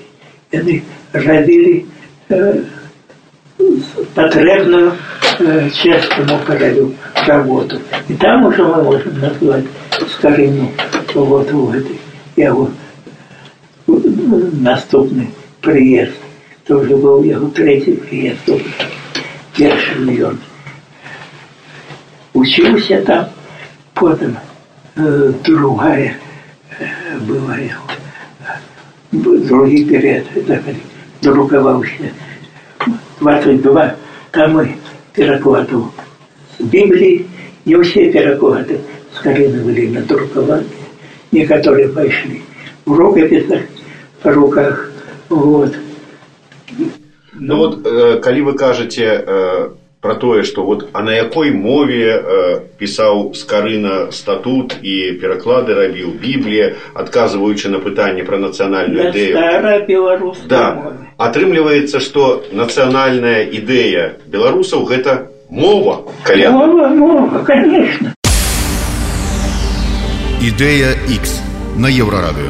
они 0.53 0.83
робили 1.13 1.87
э, 2.29 2.65
потребную 4.15 4.93
э, 5.39 5.71
чешскому 5.71 6.39
королю 6.47 6.95
работу. 7.27 7.81
И 8.09 8.15
там 8.15 8.47
уже 8.47 8.63
мы 8.63 8.83
можем 8.83 9.21
назвать, 9.21 9.65
скажем, 10.19 10.71
вот 11.15 11.51
в 11.51 11.71
этой 11.71 11.99
его 12.37 12.71
наступный 13.87 15.31
приезд. 15.61 16.17
Это 16.65 16.79
уже 16.79 16.97
был 16.97 17.23
его 17.23 17.49
третий 17.49 17.93
приезд. 17.93 18.41
Перший 19.55 20.25
он 20.25 20.39
учился 22.35 23.01
там, 23.03 23.29
потом 23.95 24.37
э, 24.97 25.33
другая 25.45 26.17
э, 26.79 27.19
была 27.21 27.57
его 27.57 27.83
другий 29.13 29.85
період 29.85 30.25
друкувався. 31.23 32.11
22 33.27 33.93
томи 34.31 34.75
перекладу 35.13 35.89
з 36.59 36.65
Библии, 36.65 37.27
не 37.65 37.77
все 37.81 38.13
переклады 38.13 38.79
скорее 39.17 39.49
были 39.49 39.89
надрукованы. 39.89 40.65
Некоторые 41.33 41.89
пошли 41.89 42.43
в 42.85 42.93
рукописах, 42.93 43.63
в 44.23 44.29
руках. 44.29 44.93
Вот. 45.29 45.75
Ну 47.33 47.57
вот, 47.57 47.85
э, 47.85 48.21
коли 48.23 48.43
вы 48.43 48.55
кажете, 48.55 49.25
э, 49.27 49.71
про 50.06 50.16
тое 50.16 50.44
што 50.44 50.64
вот 50.66 50.90
а 50.94 51.04
на 51.04 51.14
якой 51.14 51.52
мове 51.52 52.18
э, 52.18 52.60
пісаў 52.82 53.38
скарына 53.38 54.12
статут 54.12 54.74
і 54.82 55.14
пераклады 55.22 55.78
рабіў 55.78 56.18
біблія 56.18 56.74
адказваючы 56.98 57.70
на 57.70 57.78
пытанне 57.78 58.26
пра 58.26 58.42
нацыянальную 58.42 59.14
ідэю 59.14 60.34
да. 60.50 60.98
атрымліваецца 61.22 62.02
што 62.02 62.42
нацыянальная 62.52 63.46
ідэя 63.46 64.18
беларусаў 64.26 64.90
гэта 64.90 65.30
мова 65.50 66.10
каля... 66.26 66.50
мова, 66.50 66.90
мова, 66.90 67.46
конечно 67.46 68.18
ідэя 70.42 70.98
X 71.06 71.46
на 71.78 71.94
еўрарадыё 71.94 72.50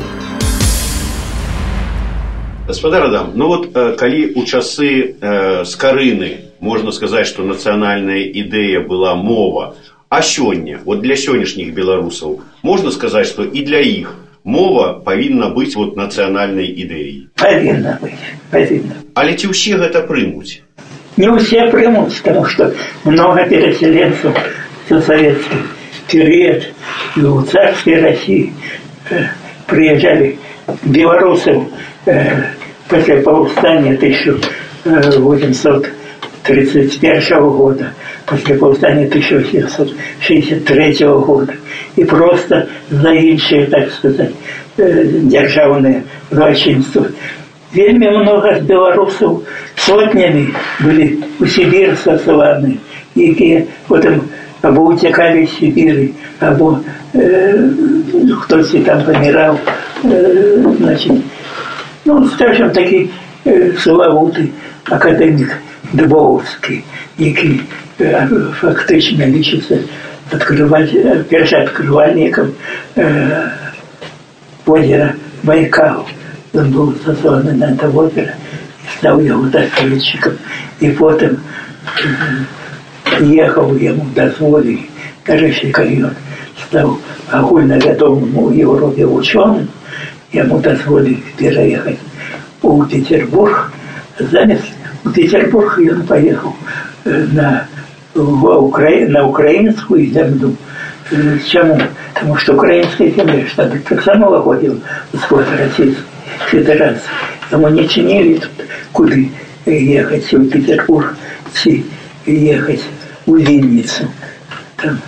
гаспадар 2.63 3.11
адам 3.11 3.35
ну 3.35 3.51
вот 3.51 3.75
э, 3.75 3.91
калі 3.99 4.39
у 4.39 4.45
часы 4.47 5.19
э, 5.19 5.65
скарыны 5.67 6.44
можно 6.59 6.91
сказать, 6.91 7.27
что 7.27 7.43
национальная 7.43 8.23
идея 8.23 8.81
была 8.81 9.15
мова. 9.15 9.75
А 10.09 10.21
сёння, 10.21 10.79
вот 10.83 11.01
для 11.01 11.15
сённяшніх 11.15 11.73
беларусаў, 11.73 12.41
можно 12.63 12.91
сказать, 12.91 13.27
что 13.27 13.43
и 13.43 13.63
для 13.63 13.79
іх 13.79 14.15
мова 14.43 14.99
павінна 15.05 15.49
быць 15.55 15.75
вот 15.75 15.95
нацыянальнай 15.95 16.65
ідэяй. 16.67 17.27
Павінна 17.39 17.97
быць, 18.01 18.19
павінна. 18.51 18.95
Але 19.13 19.35
ці 19.39 19.47
ўсе 19.53 19.77
гэта 19.77 20.01
прымуць? 20.07 20.61
Не 21.17 21.29
ўсе 21.31 21.69
прымуць, 21.71 22.21
потому 22.23 22.45
что 22.45 22.73
много 23.05 23.45
переселенцев 23.47 24.35
в 24.89 25.01
советский 25.01 25.63
период 26.11 26.63
и 27.15 27.21
у 27.21 27.41
царской 27.43 28.01
России 28.01 28.53
э, 29.09 29.27
приезжали 29.67 30.37
белорусов 30.83 31.63
э, 32.05 32.43
после 32.87 33.21
повстания 33.21 33.95
1800 33.95 35.87
1931 36.45 37.49
года, 37.49 37.93
после 38.25 38.55
повстания 38.55 39.07
1763 39.07 41.05
года. 41.07 41.53
И 41.95 42.03
просто 42.03 42.67
за 42.89 43.11
іншие, 43.11 43.65
так 43.67 43.91
сказать, 43.91 44.31
э, 44.77 45.05
державные 45.05 46.03
злочинства. 46.29 47.07
Вельми 47.73 48.09
много 48.09 48.59
белорусов 48.59 49.43
сотнями 49.75 50.53
были 50.79 51.19
у 51.39 51.45
Сибири 51.45 51.95
сосланы, 51.95 52.77
які 53.15 53.63
потім 53.87 54.21
або 54.61 54.81
утекали 54.81 55.47
з 55.47 55.57
Сибири, 55.57 56.09
або 56.39 56.79
э, 57.13 57.69
хтось 58.41 58.75
там 58.85 59.03
помирав, 59.03 59.59
э, 60.03 60.75
значит, 60.77 61.11
ну, 62.05 62.27
скажем, 62.27 62.69
такий 62.71 63.09
э, 63.45 63.77
славутий 63.77 64.51
академік 64.89 65.57
Дубовський, 65.92 66.84
який 67.18 67.60
фактично 68.60 69.26
лічиться 69.26 69.78
першооткрывальником 71.30 72.54
э, 72.96 73.48
озера 74.66 75.14
Байкал. 75.42 76.06
Он 76.52 76.72
был 76.72 76.94
созван 77.04 77.58
на 77.58 77.72
это 77.72 77.88
озеро 77.88 78.34
и 78.82 78.98
стал 78.98 79.20
его 79.20 79.44
доследчиком. 79.44 80.32
И 80.80 80.90
потом 80.90 81.38
ехал 83.20 83.74
ему 83.76 84.06
дозволили, 84.14 84.90
даже 85.26 85.46
если 85.46 86.02
он 86.02 86.14
стал 86.66 86.98
огульноведомым 87.30 88.48
в 88.48 88.52
Европе 88.52 89.06
ученым, 89.06 89.68
ему 90.32 90.58
дозволили 90.58 91.22
переехать 91.36 91.98
в 92.62 92.88
Петербург 92.88 93.72
замість 94.18 94.65
в 95.06 95.12
Петербург 95.12 95.78
он 95.78 96.02
поехал 96.06 96.54
э, 97.04 97.26
на, 97.32 97.68
в 98.14 98.44
Укра... 98.58 99.06
на 99.08 99.26
украинскую 99.26 100.06
землю. 100.06 100.56
Чему? 101.46 101.80
Потому 102.14 102.36
что 102.36 102.54
украинская 102.54 103.10
земля, 103.10 103.46
штаты 103.46 103.78
так 103.88 104.02
само 104.02 104.40
входила 104.42 104.76
в 105.12 105.18
сход 105.18 105.46
Российской 105.56 106.02
Федерации. 106.48 107.08
Ему 107.52 107.68
не 107.68 107.88
чинили 107.88 108.38
тут, 108.38 108.50
куда 108.92 109.16
ехать 109.66 110.32
в 110.32 110.48
Петербург, 110.50 111.16
ехать 112.26 112.82
в 113.24 113.36
Винницу. 113.36 114.08
Там, 114.76 114.98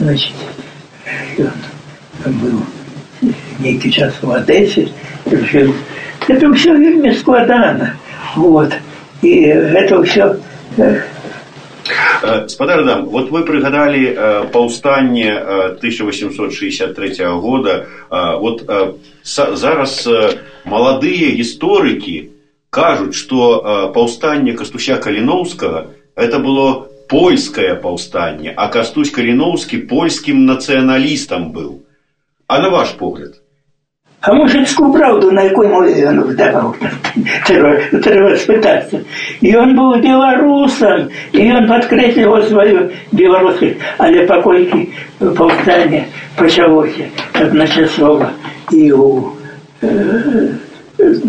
значит, 0.00 0.34
он 2.26 2.32
был 2.32 2.60
некий 3.60 3.92
час 3.92 4.12
в 4.20 4.30
Одессе, 4.32 4.88
жил. 5.30 5.72
Это 6.26 6.52
все 6.54 6.74
вельми 6.74 7.12
складано. 7.12 7.94
Вот. 8.34 8.72
И 9.21 9.41
это 9.41 10.03
все 10.03 10.37
спадар 12.47 12.79
Адам, 12.79 13.05
вот 13.05 13.29
вы 13.29 13.43
прыгадалі 13.43 14.03
э, 14.07 14.47
паўстанне 14.51 15.35
1863 15.35 17.15
э, 17.19 17.27
года 17.35 17.85
э, 18.09 18.37
вот 18.39 18.63
зараз 19.23 20.07
маладыя 20.63 21.35
гісторыкі 21.35 22.31
кажуць 22.69 23.15
што 23.15 23.91
паўстанне 23.93 24.55
кастуся 24.55 24.97
каліноўскага 24.97 25.91
это 26.15 26.39
было 26.39 26.87
польскае 27.11 27.75
паўстанне 27.75 28.53
а 28.55 28.67
кастусь 28.67 29.11
каліноўскі 29.11 29.83
польскім 29.91 30.45
нацыяналістам 30.47 31.51
быў 31.51 31.83
а 32.47 32.59
на 32.59 32.69
ваш 32.69 32.95
погляд 32.99 33.39
А 34.23 34.33
мужицьку 34.33 34.93
правду, 34.93 35.31
на 35.31 35.43
якій 35.43 35.67
мові 35.67 35.93
він 35.93 36.21
вдавав, 36.21 36.75
треба, 37.45 37.77
треба 38.03 38.37
спитатися. 38.37 38.99
І 39.41 39.51
він 39.51 39.75
був 39.75 39.99
білорусом, 39.99 41.07
і 41.31 41.39
він 41.39 41.69
підкреслював 41.73 42.43
свою 42.43 42.89
білоруськість, 43.11 43.75
але 43.97 44.25
покойки 44.25 44.87
повстання 45.37 46.03
почалося 46.35 47.03
одночасово 47.41 48.25
і 48.71 48.91
у 48.91 49.23
е, 49.83 49.89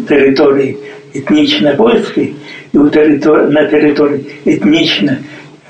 території 0.09 0.77
етнічно 1.15 1.77
польській, 1.77 2.33
і 2.73 2.79
у 2.79 2.89
території, 2.89 3.51
на 3.51 3.67
території 3.67 4.27
етнічно 4.47 5.13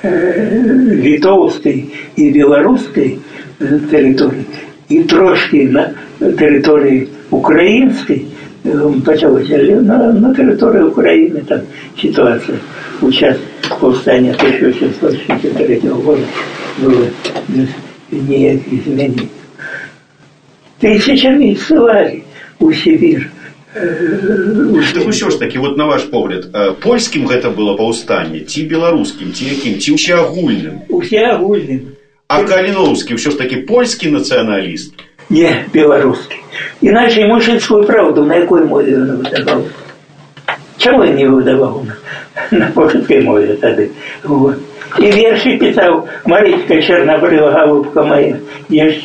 е, 0.04 0.50
литовській 1.04 1.84
і 2.16 2.30
білоруській, 2.30 3.18
території 3.90 4.44
і 4.88 5.02
трошки 5.02 5.64
на 5.64 5.90
території 6.38 7.08
українській 7.30 8.22
почалося 9.04 9.58
на, 9.58 10.12
на 10.12 10.34
території 10.34 10.82
України 10.82 11.42
там 11.48 11.60
ситуація 12.02 12.58
у 13.00 13.12
час 13.12 13.36
повстання 13.80 14.34
1763 14.38 15.80
року 15.88 16.18
було 16.82 17.06
ніяких 18.12 18.84
змін. 18.86 19.20
Тисячами 20.78 21.56
ссылали 21.56 22.22
у 22.58 22.72
Сибір. 22.72 23.30
Так 23.74 25.06
ўсё 25.10 25.30
ж 25.30 25.38
таки 25.38 25.58
вот 25.58 25.76
на 25.76 25.86
ваш 25.86 26.02
погляд 26.06 26.46
польскім 26.78 27.26
гэта 27.26 27.50
было 27.50 27.74
паўстанне 27.74 28.46
ці 28.46 28.70
беларускім 28.70 29.34
ці 29.34 29.50
якім 29.50 29.82
ці 29.82 29.98
ўсеагульным 29.98 30.86
усеагульным 30.88 31.97
а 32.28 32.42
каліноўскі 32.42 33.18
ўсё 33.18 33.34
ж 33.34 33.38
таки 33.38 33.62
польскі 33.68 34.10
нацыяналіст 34.14 35.00
не 35.30 35.50
беларускі 35.72 36.38
іначе 36.80 37.26
мужицкую 37.30 37.84
правду 37.84 38.24
на 38.24 38.40
якой 38.42 38.64
мове 38.64 38.96
ён 39.00 39.24
выдаваў 39.24 39.64
чаму 40.78 41.04
не 41.04 41.26
выдаваў 41.26 41.82
на 42.50 42.70
польскай 42.76 43.20
мове 43.22 43.56
тады 43.56 43.90
вот. 44.22 44.56
і 44.98 45.10
вершы 45.10 45.58
пісаў 45.58 46.06
марычка 46.24 46.80
чарнабрыва 46.82 47.50
галубка 47.58 48.02
моя 48.02 48.40
дзе 48.68 48.88
ж 48.90 48.96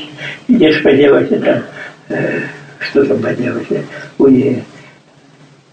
дзе 0.47 0.71
ж 0.71 0.83
падзелася 0.83 1.39
там 1.39 1.63
э, 2.09 2.41
что 2.79 3.05
там 3.05 3.19
поделать 3.19 3.67
у 4.17 4.27
нее. 4.27 4.63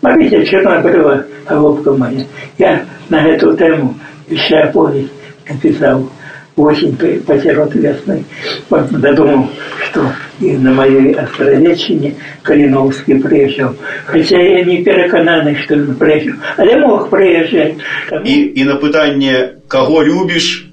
Смотрите, 0.01 0.45
чернобрыва 0.45 1.25
голубка 1.49 1.93
моя. 1.93 2.25
Я 2.59 2.85
на 3.09 3.27
эту 3.27 3.57
тему 3.57 3.95
еще 4.29 4.71
повесть 4.73 5.13
написал 5.49 6.09
осень 6.56 6.98
посерот 7.26 7.74
весны. 7.76 8.24
Вот 8.70 8.90
додумал, 8.92 9.50
что 9.86 10.12
и 10.40 10.58
на 10.58 10.74
моей 10.74 11.14
Островеччине 11.14 12.16
Калиновский 12.42 13.20
приезжал. 13.20 13.76
Хотя 14.06 14.38
я 14.38 14.64
не 14.66 14.84
переконаний, 14.84 15.56
что 15.56 15.76
он 15.76 15.96
приезжал. 15.96 16.36
Але 16.58 16.78
мог 16.78 17.10
приезжать. 17.10 17.76
Тому... 18.10 18.26
І, 18.26 18.52
і 18.56 18.66
на 18.66 18.76
питання, 18.76 19.50
кого 19.68 20.04
любиш, 20.04 20.68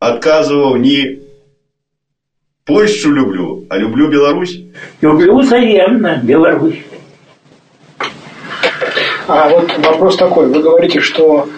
отказывал 0.00 0.76
не 0.76 1.18
Польшу 2.64 3.12
люблю, 3.12 3.64
а 3.68 3.78
люблю 3.78 4.08
Беларусь. 4.08 4.60
Люблю 5.02 5.38
взаимно 5.38 6.20
Беларусь. 6.22 6.78
А 9.26 9.48
вот 9.48 9.78
вопрос 9.78 10.16
такой. 10.16 10.46
Вы 10.46 10.62
говорите, 10.62 11.00
что 11.00 11.48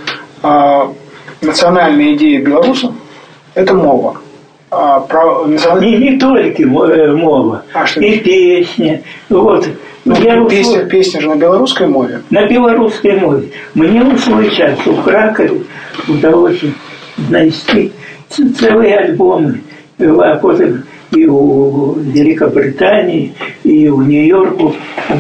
а, 0.43 0.89
национальная 1.43 2.15
идея 2.15 2.43
белорусов– 2.43 2.93
это 3.57 3.75
мова. 3.75 4.19
А, 4.71 5.01
про, 5.01 5.47
не, 5.47 5.97
не 5.97 6.19
только 6.19 6.63
э, 6.63 7.13
мова, 7.13 7.65
а 7.73 7.87
что 7.87 8.01
и 8.01 8.19
песня. 8.19 9.03
Вот. 9.29 9.69
Ну, 10.05 10.15
я 10.23 10.45
песня, 10.45 10.73
услов... 10.73 10.89
песня 10.89 11.21
же 11.21 11.29
на 11.29 11.37
белорусской 11.37 11.87
мове. 11.87 12.21
На 12.31 12.47
белорусской 12.47 13.19
мове. 13.19 13.49
Мне 13.75 14.03
у 14.03 14.17
свой 14.19 14.51
час 14.51 14.79
у 14.87 14.95
Кракове 15.03 15.63
удалось 16.07 16.61
найти 17.31 17.93
целые 18.29 18.97
альбомы, 18.97 19.61
а 19.99 20.37
потом 20.37 20.83
и 21.13 21.27
у 21.27 21.95
Великобритании, 21.95 23.33
и 23.65 23.89
у 23.89 24.03
Нью-Йорку 24.03 24.75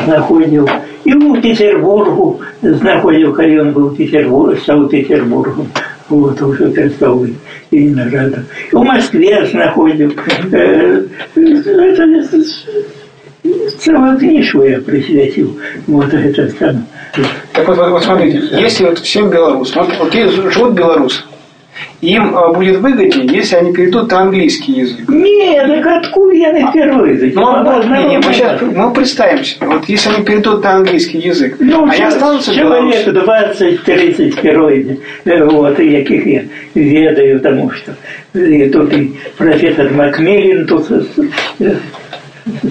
знаходил, 0.04 0.68
и 1.04 1.14
у 1.14 1.40
Петербургу 1.40 2.40
знаходил, 2.60 3.32
когда 3.32 3.62
он 3.62 3.72
был 3.72 3.88
в 3.90 3.96
Петербурге, 3.96 4.60
стал 4.60 4.88
Петербургом. 4.88 5.68
Вот, 6.08 6.40
уже 6.40 6.70
перестал 6.70 7.24
и 7.24 7.78
Виноградов. 7.78 8.44
В 8.72 8.82
Москве 8.82 9.44
знаходил. 9.46 10.14
Э, 10.52 11.02
это, 11.34 12.44
целую 13.78 14.18
книжку 14.18 14.62
я 14.62 14.80
присвятил. 14.80 15.58
Вот 15.86 16.12
это 16.12 16.48
самое. 16.50 16.84
Так 17.52 17.66
вот, 17.66 17.78
вот 17.78 18.04
смотрите, 18.04 18.42
если 18.52 18.84
вот 18.84 18.98
всем 18.98 19.30
белорусам, 19.30 19.86
вот, 19.98 20.12
вот 20.12 20.52
живут 20.52 20.72
белорусы, 20.74 21.22
им 22.00 22.36
а, 22.36 22.52
будет 22.52 22.80
выгоднее, 22.80 23.26
если 23.26 23.56
они 23.56 23.72
перейдут 23.72 24.10
на 24.10 24.20
английский 24.22 24.72
язык. 24.72 25.08
Нет, 25.08 25.66
так 25.66 26.04
откуда 26.04 26.34
я 26.34 26.52
на 26.52 26.72
первый 26.72 27.14
язык? 27.14 27.34
Ну, 27.34 27.46
а, 27.46 27.82
не, 27.84 28.08
не, 28.10 28.18
мы 28.18 28.32
сейчас 28.32 28.60
мы 28.60 28.92
представим 28.92 29.44
себе, 29.44 29.66
вот 29.66 29.88
если 29.88 30.10
они 30.10 30.24
перейдут 30.24 30.62
на 30.62 30.76
английский 30.76 31.18
язык, 31.18 31.56
ну, 31.58 31.88
они 31.88 32.02
останутся 32.02 32.54
Человек 32.54 33.06
20-30 33.06 34.42
героев, 34.42 34.98
вот, 35.24 35.78
яких 35.78 36.26
я 36.26 36.42
ведаю, 36.74 37.38
потому 37.38 37.70
что 37.70 37.94
и 38.34 38.68
тут 38.68 38.92
и 38.92 39.16
профессор 39.36 39.90
Макмиллин 39.92 40.66
тут 40.66 40.90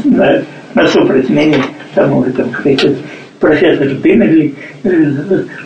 на, 0.04 0.44
насупроть 0.74 1.30
меня, 1.30 1.58
тому 1.94 2.24
там, 2.24 2.52
профессор 3.40 3.90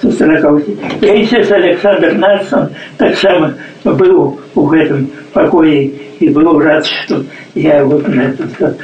со 0.02 0.12
40 0.12 0.62
І 1.02 1.10
отец 1.10 1.52
Александр 1.52 2.14
Надсон 2.14 2.70
так 2.98 3.16
само 3.16 3.52
был 3.84 4.40
в 4.56 4.74
этом 4.74 5.08
покое 5.34 5.92
и 6.20 6.30
был 6.30 6.60
рад, 6.60 6.86
что 6.86 7.24
я 7.56 7.84
вот 7.84 8.08
на 8.08 8.22
это 8.22 8.76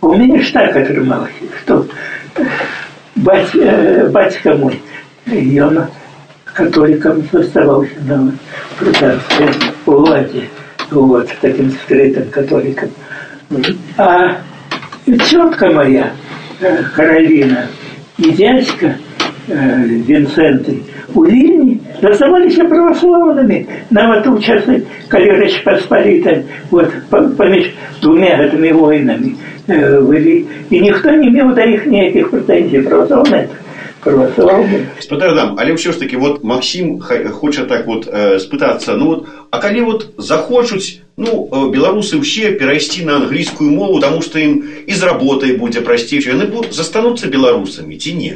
У 0.00 0.14
меня 0.14 0.42
ж 0.42 0.50
так 0.50 0.76
отрымалось, 0.76 1.30
что 1.62 1.86
бать, 3.14 3.54
э, 3.54 4.08
батька 4.08 4.54
мой, 4.54 4.82
и 5.26 5.60
он 5.60 5.78
католиком 6.44 7.22
оставался 7.32 7.94
на 8.04 8.32
протарской 8.78 9.48
владе, 9.86 10.48
вот, 10.90 11.28
таким 11.40 11.70
скрытым 11.70 12.28
католиком. 12.30 12.90
А 13.96 14.38
тетка 15.06 15.70
моя, 15.70 16.12
э, 16.60 16.82
Каролина, 16.96 17.68
и 18.21 18.31
дядька 18.31 18.95
э, 19.47 19.85
Винсенты 20.07 20.83
у 21.13 21.23
Вильни 21.23 21.79
оставаліся 22.01 22.65
православными 22.65 23.67
нават 23.89 24.27
у 24.27 24.39
часы 24.39 24.83
калі 25.09 25.29
рэч 25.41 25.63
паспаліта 25.63 26.43
вот 26.71 26.91
паміж 27.09 27.71
двумя 28.01 28.35
гэтымі 28.37 28.73
войнамі 28.73 29.35
э, 29.67 30.01
былі 30.01 30.45
і 30.69 30.81
ніхто 30.81 31.11
не 31.11 31.29
меў 31.29 31.53
да 31.55 31.63
іх 31.63 31.85
ніякіх 31.85 32.31
прэтэнзій 32.31 32.83
православных 32.89 33.49
православных 34.03 35.01
спадарам 35.01 35.55
але 35.59 35.73
ўсё 35.73 35.91
ж 35.93 35.99
таки 35.99 36.15
вот 36.15 36.43
Максим 36.43 36.99
хоча 36.99 37.65
так 37.65 37.87
вот 37.87 38.07
э, 38.07 38.39
спытацца 38.39 38.95
ну 38.95 39.05
вот 39.05 39.27
а 39.51 39.59
калі 39.59 39.81
вот 39.81 39.99
захочуць 40.17 41.01
ну 41.17 41.49
э, 41.51 41.71
беларусы 41.71 42.17
ўсе 42.17 42.51
перайсці 42.57 43.05
на 43.05 43.17
англійскую 43.23 43.71
мову 43.71 43.99
таму 43.99 44.21
што 44.21 44.39
ім 44.39 44.63
і 44.85 44.93
з 44.93 45.01
работай 45.03 45.57
будзе 45.57 45.81
прасцей 45.81 46.21
яны 46.21 46.45
будуць 46.47 46.75
застануцца 46.77 47.27
беларусамі 47.27 47.97
ці 47.97 48.13
не 48.13 48.33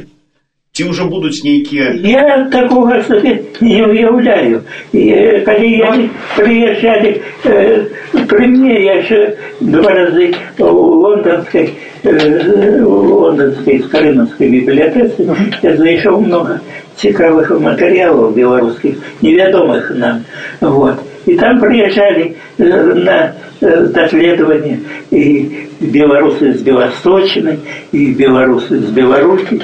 ці 0.72 0.88
ўжо 0.88 1.04
будуць 1.12 1.44
нейкія 1.44 1.92
я 2.00 2.48
такога 2.52 3.02
сабе 3.04 3.44
не 3.60 3.84
уяўляю 3.84 4.64
і 4.96 5.02
калі 5.44 5.68
яны 5.68 6.08
прыязджалі 6.36 7.10
э, 7.44 7.86
пры 8.26 8.46
мне 8.48 8.76
яшчэ 8.88 9.36
два 9.60 9.92
разы 9.92 10.32
у 10.58 10.72
лонданскай 11.04 11.76
э, 12.06 12.82
лонданскай 12.82 13.82
скарынаўскай 13.86 14.48
бібліятэцы 14.48 15.28
я 15.62 15.76
зайшоў 15.76 16.20
много 16.26 16.60
цікавых 16.96 17.50
матэрыялаў 17.50 18.32
беларускіх 18.36 18.98
невядомых 19.22 19.90
нам 19.96 20.24
вот 20.60 21.00
и 21.26 21.36
там 21.36 21.60
приезжали 21.60 22.36
на 22.58 23.34
доследование 23.60 24.80
и 25.10 25.68
белорусы 25.80 26.54
с 26.54 26.62
Белосточной, 26.62 27.60
и 27.92 28.12
белорусы 28.12 28.80
с 28.80 28.90
Беларуси. 28.90 29.60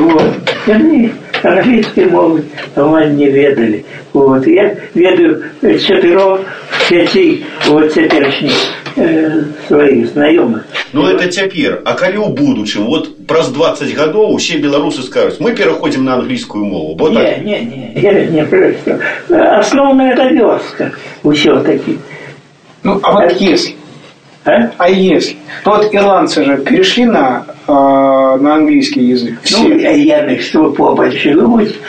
Вот. 0.00 0.22
И 0.66 0.70
они 0.70 1.12
английской 1.42 2.06
мовы 2.06 2.44
вам 2.74 3.16
не 3.16 3.28
ведали. 3.28 3.84
Вот. 4.12 4.46
Я 4.46 4.74
ведаю 4.94 5.42
четырех, 5.60 6.40
пяти 6.88 7.44
вот 7.66 7.92
теперешних 7.92 8.52
э, 8.97 9.43
своих 9.67 10.07
знакомых. 10.09 10.65
Ну 10.93 11.07
это 11.07 11.27
теперь. 11.27 11.73
А 11.85 11.93
коли 11.93 12.17
в 12.17 12.29
будущем, 12.29 12.85
вот 12.85 13.25
праз 13.27 13.49
20 13.49 13.95
годов 13.95 14.39
все 14.41 14.57
белорусы 14.57 15.01
скажут, 15.03 15.39
мы 15.39 15.53
переходим 15.53 16.05
на 16.05 16.15
английскую 16.15 16.65
мову. 16.65 16.95
Вот 16.97 17.11
не, 17.11 17.17
так. 17.17 17.43
не, 17.43 17.59
не, 17.59 17.91
я 17.95 18.25
не 18.25 18.43
просто. 18.45 18.99
Основная 19.29 20.13
это 20.13 20.27
вёска 20.27 20.91
все-таки. 21.33 21.99
Ну, 22.83 22.99
а 23.03 23.11
вот 23.11 23.23
а? 23.23 23.31
если? 23.31 23.75
А? 24.45 24.71
а 24.77 24.89
если? 24.89 25.35
Ну, 25.65 25.71
вот 25.75 25.93
ирландцы 25.93 26.43
же 26.45 26.57
перешли 26.57 27.05
на, 27.05 27.45
э, 27.67 27.71
на 27.71 28.55
английский 28.55 29.01
язык. 29.01 29.33
Ну, 29.33 29.39
все. 29.43 29.67
Ну, 29.67 29.77
я 29.77 30.39
что 30.39 30.71
побольше 30.71 31.35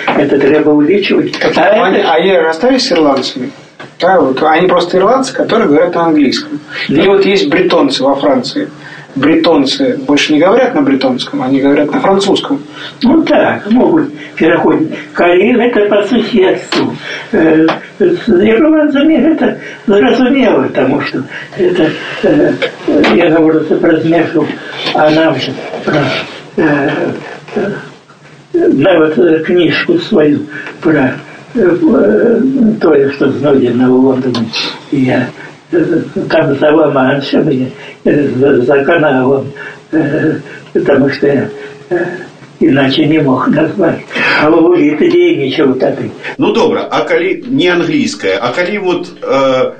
это 0.06 0.38
треба 0.38 0.70
увеличивать. 0.70 1.34
А, 1.40 1.48
а, 1.54 1.86
они, 1.86 1.98
это... 1.98 2.12
а 2.12 2.18
я 2.18 2.50
остались 2.50 2.86
с 2.86 2.92
ирландцами? 2.92 3.50
Да, 4.00 4.20
вот 4.20 4.40
они 4.42 4.68
просто 4.68 4.98
ирландцы, 4.98 5.34
которые 5.34 5.68
говорят 5.68 5.94
на 5.94 6.06
английском. 6.06 6.60
Ну. 6.88 6.96
Или 6.96 7.08
вот 7.08 7.24
есть 7.24 7.48
бретонцы 7.48 8.04
во 8.04 8.14
Франции. 8.14 8.68
бретонцы 9.16 9.96
больше 10.06 10.32
не 10.32 10.38
говорят 10.38 10.74
на 10.74 10.82
бретонском, 10.82 11.42
они 11.42 11.60
говорят 11.60 11.90
на 11.90 12.00
французском. 12.00 12.62
Ну 13.02 13.22
так, 13.22 13.68
могут 13.70 14.12
переходить. 14.36 14.96
Калин 15.12 15.60
это 15.60 15.86
по 15.86 16.02
соседству. 16.04 16.94
Э, 17.32 17.66
с 17.98 18.28
ирландцами 18.28 19.14
это 19.14 19.58
зразумело, 19.86 20.62
потому 20.62 21.00
что 21.00 21.24
это, 21.56 21.90
э, 22.22 22.52
я 23.16 23.30
говорю 23.30 23.64
про 23.64 23.96
змешу, 23.96 24.46
а 24.94 25.10
нам 25.10 25.34
же 25.40 25.52
про 25.84 26.04
э, 26.56 26.90
нават 28.52 29.44
книжку 29.44 29.98
свою 29.98 30.40
про 30.80 31.14
тое, 31.53 33.11
што 33.13 33.31
знойдзена 33.31 33.85
ў 33.85 33.95
Лондоне. 34.01 34.47
Я 34.91 35.29
там 36.29 36.55
за 36.57 36.71
Ламаншем, 36.71 37.71
за 38.03 38.83
каналом, 38.85 39.51
потому 40.73 41.09
что 41.09 41.27
я 41.27 41.49
иначе 42.59 43.05
не 43.05 43.19
мог 43.19 43.47
назвать. 43.47 44.01
А 44.41 44.49
Лулит 44.49 44.99
дзейнічаў 44.99 45.75
тады. 45.79 46.11
Ну 46.37 46.53
добра, 46.53 46.87
а 46.89 47.03
калі 47.03 47.43
не 47.47 47.67
англійская, 47.67 48.39
а 48.39 48.51
калі 48.53 48.77
вот 48.79 49.11
э, 49.21 49.73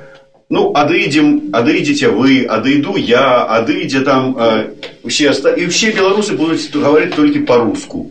ну 0.50 0.72
адыдзем 0.74 1.50
адыдзеце 1.52 2.10
вы 2.10 2.44
адыйду 2.44 2.96
я 2.96 3.44
адыдзе 3.44 4.00
там 4.00 4.36
э, 4.38 4.74
усе 5.02 5.32
і 5.56 5.66
все 5.66 5.92
беларусы 5.92 6.36
будуць 6.36 6.68
гаварыць 6.74 7.14
толькі 7.16 7.40
по-руску 7.48 8.10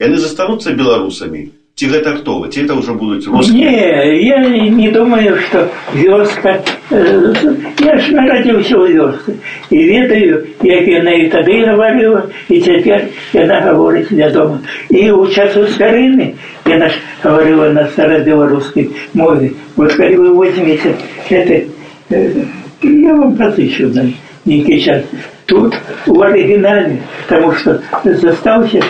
яны 0.00 0.16
застануцца 0.18 0.72
беларусамі 0.72 1.52
Ці 1.80 1.92
гэта 1.92 2.16
хто 2.16 2.40
вы? 2.40 2.48
Ці 2.48 2.64
это 2.64 2.72
ўжо 2.72 2.94
будуць 2.96 3.28
русские? 3.28 3.68
Не, 3.68 4.24
я 4.24 4.38
не 4.48 4.88
думаю, 4.88 5.36
што 5.44 5.68
вёска... 5.92 6.64
Я 6.88 7.98
ж 8.00 8.16
нарадзіўся 8.16 8.80
ў 8.80 8.96
вёсцы 8.96 9.36
і 9.68 9.78
ведаю, 9.84 10.40
як 10.64 10.88
яна 10.88 11.12
і 11.20 11.28
тады 11.28 11.68
гаварыла, 11.68 12.32
і 12.48 12.60
цяпер 12.64 13.12
яна 13.36 13.60
гаворыць 13.60 14.08
вядома. 14.08 14.64
І 14.88 15.12
ў 15.12 15.28
часу 15.36 15.68
старыны 15.68 16.32
яна 16.64 16.88
ж 16.88 16.96
гаварыла 17.20 17.68
на 17.76 17.84
старабеларускай 17.92 18.88
мове. 19.12 19.52
Вот 19.76 19.92
калі 20.00 20.16
вы 20.16 20.32
возьмеце 20.32 20.96
это, 21.28 21.60
я 22.08 23.14
вам 23.20 23.36
пазычу 23.36 23.92
на 23.92 24.08
нейкі 24.48 24.80
час. 24.80 25.04
Тут 25.44 25.76
у 26.06 26.22
арыгінале, 26.24 27.04
таму 27.28 27.52
што 27.52 27.84
застаўся 28.00 28.80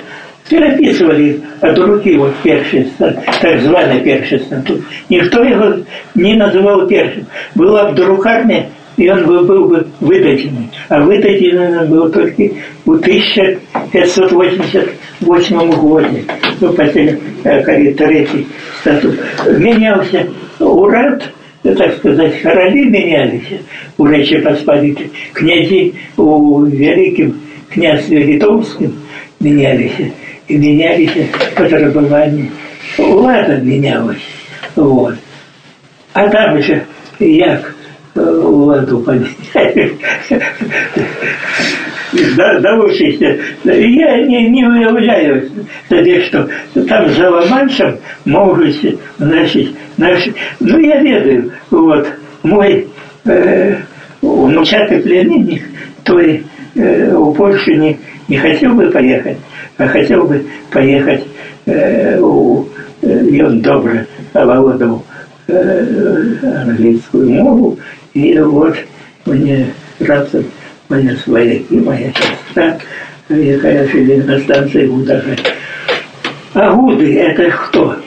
переписывали 0.52 1.42
от 1.62 1.80
руки 1.80 2.16
вот 2.18 2.36
першество, 2.44 3.08
так 3.42 3.62
званое 3.62 4.02
першество. 4.02 4.58
Никто 5.08 5.42
его 5.44 5.78
не 6.14 6.36
называл 6.36 6.86
першим. 6.88 7.26
Была 7.56 7.90
в 7.90 7.96
друкарне, 7.96 8.68
и 8.98 9.10
он 9.10 9.26
был, 9.26 9.46
был 9.46 9.70
бы 9.70 9.88
выдаченный. 10.02 10.70
А 10.90 11.00
выдаченный 11.00 11.80
он 11.80 11.88
был 11.90 12.12
только 12.12 12.50
в 12.86 12.96
1588 12.96 15.72
году. 15.72 16.18
Ну, 16.60 16.74
после 16.74 17.18
э, 17.46 17.94
третий 17.94 18.46
статут. 18.82 19.18
Менялся 19.58 20.28
урад, 20.60 21.32
так 21.64 21.96
сказать, 21.98 22.42
короли 22.42 22.90
менялись 22.90 23.62
у 23.98 24.06
Речи 24.06 24.38
Посполитой. 24.40 25.12
Князи 25.32 25.94
у 26.18 26.66
великим 26.66 27.40
князья 27.70 28.20
Литовским 28.20 29.01
менялись 29.42 30.14
и 30.48 30.58
менялись 30.58 31.12
фотографирование. 31.56 32.50
Влада 32.98 33.58
менялась. 33.58 34.22
Вот. 34.76 35.16
А 36.14 36.28
там 36.30 36.58
еще 36.58 36.86
як 37.20 37.76
владу 38.16 39.00
поменяли. 39.00 39.98
Научишься. 42.14 43.40
Я 43.64 44.26
не, 44.26 44.50
не 44.50 44.66
уявляю 44.66 45.50
себе, 45.90 46.22
что 46.24 46.50
там 46.88 47.10
за 47.10 47.30
Ла-Маншем 47.30 48.00
могут, 48.26 48.76
значит, 49.18 49.70
наши... 49.98 50.34
Ну, 50.60 50.78
я 50.80 51.00
ведаю, 51.00 51.54
вот, 51.70 52.08
мой 52.44 52.88
э, 53.26 53.78
внучатый 54.22 55.00
племянник, 55.00 55.64
то 56.04 56.20
э, 56.20 57.16
в 57.16 57.34
Польшу 57.34 57.72
не, 57.76 57.98
не 58.32 58.38
хотел 58.38 58.74
бы 58.74 58.90
поехать, 58.90 59.38
а 59.78 59.88
хотел 59.88 60.24
бы 60.24 60.46
поехать 60.72 61.22
э, 61.66 62.18
у 62.18 62.66
э, 63.02 63.44
он 63.44 63.62
добре 63.62 64.08
оволодал 64.32 65.04
э, 65.48 66.36
английскую 66.64 67.30
мову, 67.30 67.78
и 68.14 68.40
вот 68.40 68.78
мне 69.26 69.68
разом 70.00 70.46
моя 70.88 71.14
свояки, 71.18 71.74
моя 71.74 72.14
сестра, 72.14 72.78
якая 73.28 73.86
жили 73.90 74.22
на 74.22 74.40
станции 74.40 74.88
Гудага. 74.88 75.36
А 76.54 76.74
Гуды 76.74 77.20
это 77.20 77.50
кто? 77.50 77.98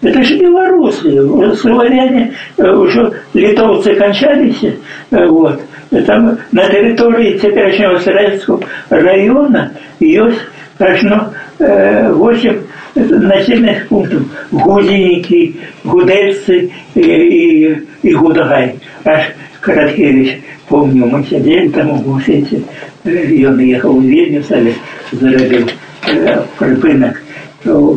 Это 0.00 0.22
же 0.22 0.38
белорусы, 0.38 1.56
славяне, 1.56 2.32
э, 2.56 2.70
уже 2.70 3.12
литовцы 3.34 3.94
кончались, 3.94 4.62
э, 5.10 5.26
вот. 5.26 5.60
Там 6.05 6.37
на 6.51 6.69
территории 6.69 7.37
теперешнего 7.37 7.97
Советского 7.97 8.61
района 8.89 9.71
есть 9.99 10.39
Должно 10.79 11.33
э, 11.59 12.09
8 12.13 12.61
населенных 12.95 13.87
пунктов. 13.89 14.21
Гудинники, 14.49 15.57
Гудельцы 15.83 16.71
и, 16.95 17.01
и, 17.01 17.83
и 18.01 18.13
Гудагай. 18.13 18.79
Аж 19.03 19.23
Караткевич, 19.59 20.39
помню, 20.69 21.05
мы 21.05 21.23
сидели 21.25 21.67
там 21.67 21.91
у 21.91 21.95
Гусиці, 21.95 22.61
і 23.05 23.09
він 23.09 23.61
їхав 23.61 23.95
у 23.95 24.01
Відню 24.01 24.43
собі, 24.43 24.73
заробив 25.11 25.67
э, 26.07 26.41
припинок 26.57 27.21
у 27.65 27.95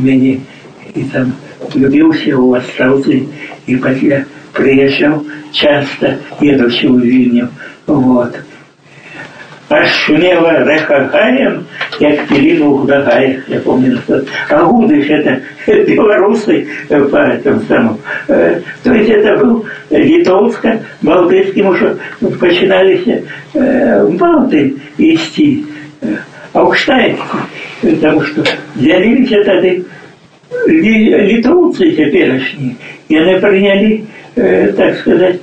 мені 0.00 0.40
і 0.94 1.00
там 1.02 1.32
влюбився 1.74 2.36
у 2.36 2.50
Островці 2.50 3.22
і 3.66 3.76
після 3.76 4.24
приїжджав 4.52 5.22
часто, 5.56 6.06
їдучи 6.40 6.88
у 6.88 7.00
Відню. 7.00 7.48
Вот 7.86 8.38
аж 9.72 9.94
шумело 9.94 10.50
рехагаем, 10.50 11.64
як 12.00 12.26
пилину 12.26 12.70
в 12.70 12.76
Гудагаях, 12.78 13.48
я 13.48 13.58
помню. 13.60 13.98
Что... 14.04 14.22
А 14.48 14.64
Гудыш 14.64 15.08
это 15.08 15.40
белорусы 15.66 16.68
по 16.88 17.16
этому 17.16 17.60
самому. 17.68 17.98
То 18.26 18.94
есть 18.94 19.10
это 19.10 19.36
был 19.36 19.64
литовско, 19.90 20.80
балтийским 21.02 21.66
уже 21.68 21.96
починались 22.38 23.06
Балты 23.54 24.74
вести. 24.98 25.64
А 26.54 26.60
Аукштайн, 26.60 27.16
потому 27.80 28.22
что 28.22 28.44
з'явилися 28.76 29.44
тоді 29.44 29.82
литовцы 30.66 31.90
теперешние, 31.92 32.76
и 33.08 33.16
они 33.16 33.40
приняли, 33.40 34.02
так 34.37 34.99
сказать, 34.99 35.39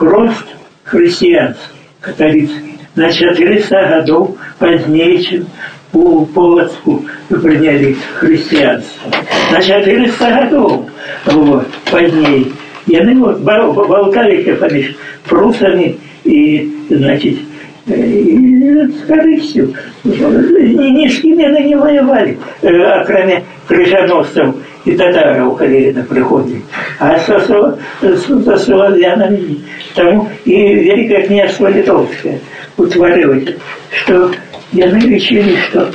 рост 0.00 0.46
христианства 0.84 1.74
католицкий 2.00 2.78
на 2.96 3.12
400 3.12 3.88
годов 3.88 4.36
позднее, 4.58 5.22
чем 5.22 5.46
у 5.92 6.24
Полоцку 6.26 7.04
приняли 7.28 7.96
христианство. 8.14 9.10
На 9.52 9.60
400 9.60 10.30
годов 10.30 10.86
вот, 11.26 11.66
позднее. 11.90 12.46
И 12.86 12.96
они 12.96 13.14
вот 13.14 13.40
болтали 13.40 14.56
поміж 14.60 14.96
прусами 15.28 15.96
и, 16.24 16.68
значит, 16.88 17.38
и 17.86 18.50
с 18.88 19.06
корыстью. 19.06 19.74
Ни, 20.04 20.90
ни 20.90 21.08
с 21.08 21.20
кем 21.20 21.38
они 21.38 21.68
не 21.68 21.76
воевали, 21.76 22.38
а 22.62 23.04
кроме 23.04 23.44
крыжоносцев 23.68 24.54
и 24.85 24.95
татаров, 24.95 25.57
когда 25.57 25.99
на 25.99 26.05
приходе. 26.05 26.61
А 26.99 27.17
со, 27.19 27.39
со, 27.39 27.77
со 28.01 28.57
славянами, 28.57 29.61
тому 29.95 30.29
и 30.45 30.51
Великое 30.51 31.27
княжество 31.27 31.67
Литовское – 31.67 32.49
утварилось, 32.77 33.55
что 33.91 34.31
яны 34.73 34.99
лічылі, 34.99 35.55
што 35.67 35.89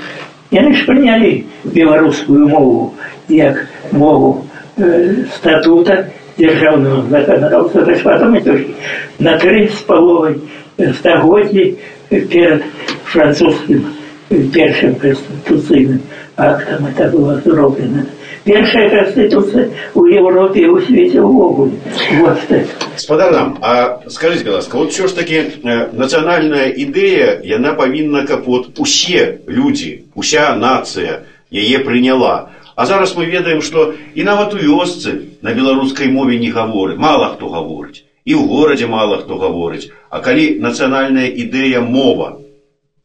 яны 0.50 0.72
ж 0.74 0.86
прынялі 0.86 1.32
беларускую 1.64 2.48
мову 2.48 2.94
як 3.28 3.66
мову 3.92 4.46
э, 4.76 5.26
статута 5.36 6.08
дзяржаўнага 6.38 7.04
заканадаўства 7.10 7.84
потом 8.02 8.40
толькі 8.40 8.74
на 9.18 9.36
тры 9.38 9.68
з 9.68 9.82
паловай 9.84 10.40
стагоддзі 10.98 11.76
перад 12.08 12.64
французскім 13.12 13.84
першым 14.30 14.94
канстытуцыйным 14.94 16.00
актам 16.36 16.86
это 16.86 17.10
было 17.10 17.36
зроблена 18.44 18.44
Першая 18.44 18.90
конституция 18.90 19.70
у 19.94 20.04
Европе 20.06 20.62
и 20.62 20.66
у 20.66 20.80
свете 20.80 21.20
увогуле. 21.20 21.72
Вот 22.14 22.38
это. 22.48 22.68
Спадарам, 22.96 23.58
а 23.60 24.00
скажите, 24.08 24.50
ласка, 24.50 24.76
вот 24.76 24.92
все 24.92 25.08
ж 25.08 25.12
таки 25.12 25.34
э, 25.62 25.92
национальная 25.92 26.70
идея, 26.70 27.40
яна 27.42 27.74
повинна, 27.74 28.26
как 28.26 28.46
вот 28.46 28.78
усе 28.78 29.40
люди, 29.46 30.06
уся 30.14 30.54
нация 30.56 31.24
яе 31.50 31.78
приняла. 31.80 32.50
А 32.76 32.86
зараз 32.86 33.14
мы 33.14 33.26
ведаем, 33.26 33.60
што 33.60 33.94
і 34.14 34.22
нават 34.22 34.54
у 34.54 34.56
вёсцы 34.56 35.36
на 35.42 35.52
беларускай 35.52 36.08
мове 36.08 36.38
не 36.38 36.50
гаворы, 36.50 36.96
мала 36.96 37.34
хто 37.34 37.48
гаворыць. 37.48 38.04
і 38.24 38.36
ў 38.36 38.46
горадзе 38.46 38.86
мала 38.86 39.18
хто 39.22 39.40
гаворыць 39.40 39.88
а 40.10 40.20
калі 40.20 40.60
нацыянальная 40.60 41.28
ідэя 41.32 41.80
мова 41.80 42.36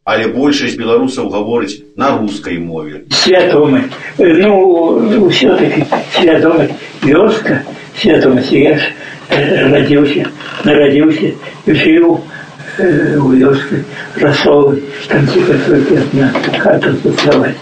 але 0.06 0.28
большасць 0.30 0.76
беларусаў 0.78 1.28
гаворыць 1.34 1.82
на 1.96 2.12
рускай 2.18 2.58
мове 2.58 3.02
свядомы 3.22 3.82
ну 4.18 5.28
все-таки 5.30 5.84
свядомы 6.14 6.68
вёска 7.02 7.58
свядомасць 8.00 8.52
я 8.52 8.76
ж 8.78 8.92
радзіўся 9.74 10.30
нарадзіўся 10.64 11.32
жыў 11.66 12.08
у 12.14 13.28
вёсцы 13.34 13.82
расовы 14.22 14.82
там 15.08 15.26
ціха 15.34 15.58
одна 15.74 16.32
хата 16.62 16.92
заставаць 17.02 17.56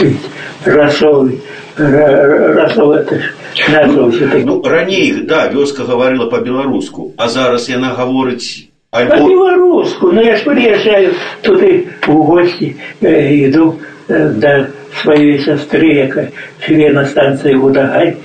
жыць 0.00 0.26
расовы 0.64 1.40
расовы 1.78 2.94
это 2.96 3.20
ж 3.20 3.34
назва 3.68 4.10
все-таки 4.10 4.44
ну 4.44 4.62
раней 4.62 5.12
да 5.22 5.46
вёска 5.48 5.84
гаварыла 5.84 6.26
по-беларуску 6.26 7.12
а 7.16 7.28
зараз 7.28 7.68
яна 7.68 7.94
гаворыць 7.94 8.66
Альбо... 8.91 9.15
По-белоруску. 9.15 10.11
Ну, 10.11 10.21
я 10.21 10.35
ж 10.35 10.43
приезжаю 10.43 11.13
туда 11.41 11.65
в 12.05 12.13
гости, 12.25 12.75
э, 12.99 13.47
иду 13.47 13.79
э, 14.09 14.29
до 14.31 14.69
своей 15.01 15.39
сестры, 15.39 15.93
яка 15.93 16.27
живе 16.67 16.91
на 16.91 17.05
станции 17.05 17.53
Гудагай. 17.53 18.17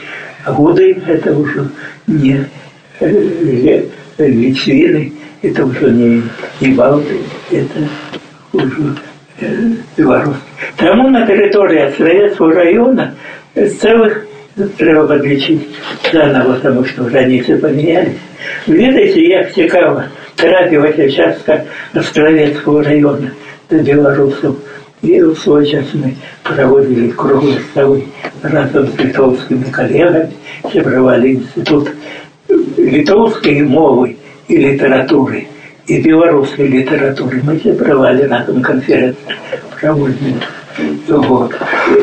А 0.44 0.52
Гуды– 0.52 1.00
это 1.06 1.38
уже 1.38 1.68
не 2.08 2.46
э, 2.98 3.82
Литвины, 4.18 5.12
это 5.40 5.64
уже 5.64 5.88
не, 5.92 6.22
не 6.60 6.74
Балты, 6.74 7.20
это 7.52 7.88
уже 8.52 8.96
э, 9.38 9.46
белорусы. 9.96 10.40
Тому 10.76 11.10
на 11.10 11.24
территории 11.28 11.92
Советского 11.96 12.52
района 12.52 13.14
целых 13.54 14.26
треба 14.78 15.06
подлечить 15.06 15.68
заново, 16.12 16.54
потому 16.54 16.84
что 16.84 17.04
границы 17.04 17.56
поменялись. 17.56 18.18
Видите, 18.66 19.20
як 19.20 19.52
цікаво 19.52 20.02
трапилась 20.36 21.14
частка 21.14 21.64
Островецкого 21.92 22.84
района 22.84 23.32
до 23.68 23.78
белорусов. 23.82 24.56
И 25.02 25.20
в 25.20 25.36
свой 25.36 25.66
час 25.66 25.86
мы 25.92 26.16
проводили 26.42 27.10
круглые 27.10 27.60
столы 27.70 28.04
разом 28.42 28.88
с 28.88 28.98
литовскими 28.98 29.64
коллегами, 29.64 30.32
собрали 30.72 31.34
институт 31.34 31.90
литовской 32.76 33.62
мовы 33.62 34.16
и 34.48 34.56
литературы 34.56 35.48
и 35.86 36.00
белорусской 36.00 36.66
литературы. 36.66 37.40
Мы 37.42 37.58
собрали 37.60 38.22
разом 38.22 38.62
конференцию 38.62 39.36
проводили. 39.80 40.34
Вот. 41.08 41.54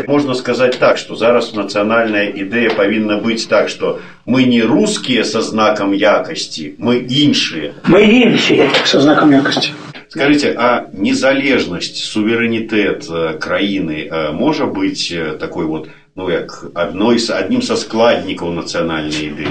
Можно 0.08 0.34
сказать 0.34 0.80
так, 0.80 0.98
что 0.98 1.16
зараз 1.16 1.54
национальная 1.54 2.32
идея 2.32 2.70
повинна 2.70 3.18
быть 3.18 3.48
так, 3.48 3.70
что 3.70 4.00
мы 4.26 4.44
не 4.44 4.62
русские 4.62 5.24
со 5.24 5.42
знаком 5.42 5.94
якости, 5.94 6.76
мы 6.78 7.00
иншие. 7.00 7.74
Мы 7.88 8.04
иншие. 8.04 8.70
Со 8.86 9.00
знаком 9.00 9.32
якости. 9.32 9.70
Скажите, 10.14 10.54
а 10.56 10.90
незалежность, 10.94 11.98
суверенитет 11.98 13.08
э, 13.10 13.34
краины 13.40 14.08
э, 14.08 14.32
может 14.32 14.72
быть 14.72 15.12
э, 15.12 15.38
такой 15.40 15.66
вот, 15.66 15.90
ну, 16.14 16.28
как 16.28 16.66
одной, 16.76 17.18
одним 17.30 17.64
со 17.64 17.76
складников 17.76 18.54
национальной 18.54 19.30
идеи? 19.30 19.48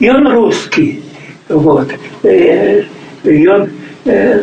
И 0.00 0.10
он 0.10 0.26
русский, 0.26 1.04
вот. 1.48 1.88
И 2.24 3.46
он 3.46 3.70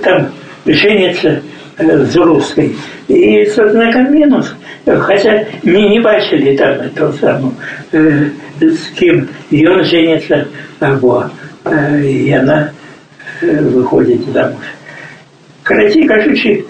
там 0.01 0.32
женится 0.65 1.41
с 1.78 2.15
русской. 2.15 2.75
И 3.08 3.45
со 3.45 3.69
знаком 3.69 4.13
минус, 4.13 4.54
хотя 4.86 5.45
не, 5.63 5.89
не 5.89 5.99
бачили 5.99 6.56
там 6.56 6.82
этого 6.82 7.12
самого, 7.13 7.54
э, 7.91 8.30
с 8.60 8.88
кем, 8.97 9.28
и 9.49 9.67
он 9.67 9.84
женится, 9.84 10.47
або, 10.80 11.30
э, 11.65 12.01
и 12.01 12.32
она 12.32 12.71
э, 13.41 13.62
выходит 13.62 14.25
замуж. 14.25 14.63
Короче, 15.63 16.08
кажучи, 16.08 16.65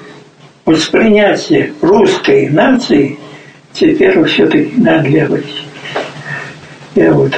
воспринятие 0.65 1.73
русской 1.81 2.49
нации 2.49 3.17
теперь 3.73 4.21
все-таки 4.25 4.73
наглядывать. 4.77 5.45
Я 6.95 7.11
вот 7.13 7.33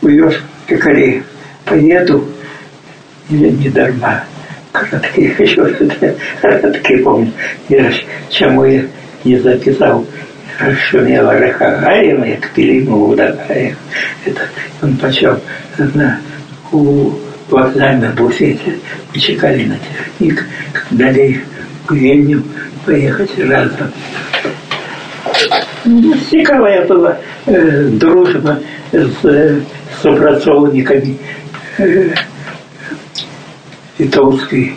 в 0.00 0.08
Йошкар 0.08 1.22
поеду, 1.64 2.24
или 3.30 3.50
не 3.50 3.68
дарма, 3.68 4.24
короткие 4.81 5.35
еще 5.37 5.65
короткие 6.41 6.99
помню. 7.03 7.31
Я 7.69 7.91
чему 8.29 8.65
я 8.65 8.83
не 9.23 9.37
записал 9.37 10.05
шумела 10.89 11.33
Рахагаева, 11.33 12.25
як 12.25 12.49
пилиму 12.51 13.09
Удагаева. 13.09 13.77
Это 14.25 14.41
он 14.81 14.97
почел 14.97 15.39
на, 15.77 16.19
у 16.71 17.11
вокзальном 17.49 18.13
буфете 18.15 18.79
и 19.13 19.19
чекали 19.19 19.65
на 19.65 19.77
техник, 19.77 20.45
далее 20.91 21.41
в 21.87 21.93
Вильню 21.93 22.43
поехать 22.85 23.37
разом. 23.39 23.91
Цікавая 26.29 26.85
была 26.85 27.17
э, 27.45 27.89
дружба 27.91 28.59
с 28.91 29.23
э, 29.23 29.61
супрацоўнікамі 30.01 31.15
э, 31.79 32.13
литовской 34.01 34.75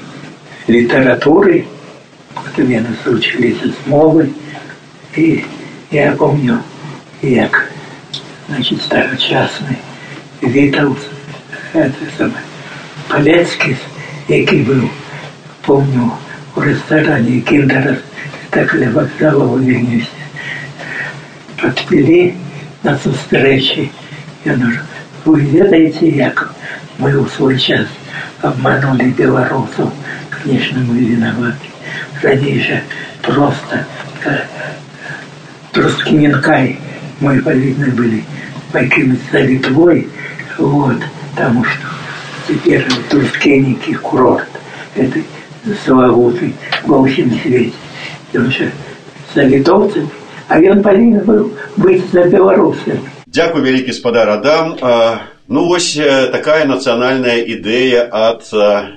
литературы. 0.67 1.67
Потом 2.35 2.71
я 2.71 2.81
нас 2.81 3.07
учились 3.07 3.59
с 3.61 3.87
мовы. 3.87 4.33
И 5.17 5.45
я 5.91 6.13
помню, 6.13 6.63
як, 7.23 7.71
значит, 8.49 8.81
старочасный 8.83 9.79
Витаус, 10.41 10.99
это 11.73 11.93
самое, 12.17 12.43
Полецкий, 13.09 13.77
який 14.29 14.59
був, 14.59 14.91
помню, 15.61 16.13
у 16.57 16.61
ресторані 16.61 17.41
Кіндера 17.41 17.97
спектакля 18.51 18.91
вокзалу 18.91 19.45
у 19.45 19.59
Вільнюсі. 19.59 20.09
Подпили 21.57 22.35
на 22.83 22.99
зустрічі. 23.05 23.91
Я 24.45 24.53
говорю, 24.53 24.79
ви 25.26 25.42
ведаєте, 25.42 26.08
як 26.08 26.56
ми 27.00 27.18
у 27.18 27.28
свой 27.28 27.60
час 27.60 27.88
обманули 28.44 29.14
белорусов. 29.18 29.92
Конечно, 30.30 30.80
мы 30.80 31.00
виноваты. 31.00 31.70
Раньше 32.22 32.84
просто 33.22 33.86
э, 34.26 34.42
Трускиненкай 35.72 36.80
мы 37.20 37.42
повинны 37.42 37.92
были 37.92 38.24
покинуть 38.72 39.20
за 39.32 39.40
Литвой. 39.40 40.08
Вот, 40.58 40.98
потому 41.32 41.64
что 41.66 41.88
теперь 42.48 42.86
Трускенники 43.10 43.94
курорт. 43.96 44.48
Это 44.96 45.20
славутый 45.84 46.56
во 46.86 47.04
всем 47.06 47.32
свете. 47.42 47.74
Он 48.36 48.52
же 48.52 48.72
за 49.34 49.44
литовцами, 49.44 50.10
а 50.48 50.60
он 50.60 50.84
повинен 50.84 51.24
был 51.26 51.52
быть 51.78 52.04
за 52.12 52.24
белорусами. 52.26 53.15
Дякую, 53.35 53.65
великий 53.65 53.93
спадар 53.93 54.31
Адам. 54.31 54.77
Ну 55.51 55.67
вось 55.67 55.99
такая 56.31 56.63
нацыянальная 56.63 57.43
ідэя 57.43 58.07
ад 58.07 58.47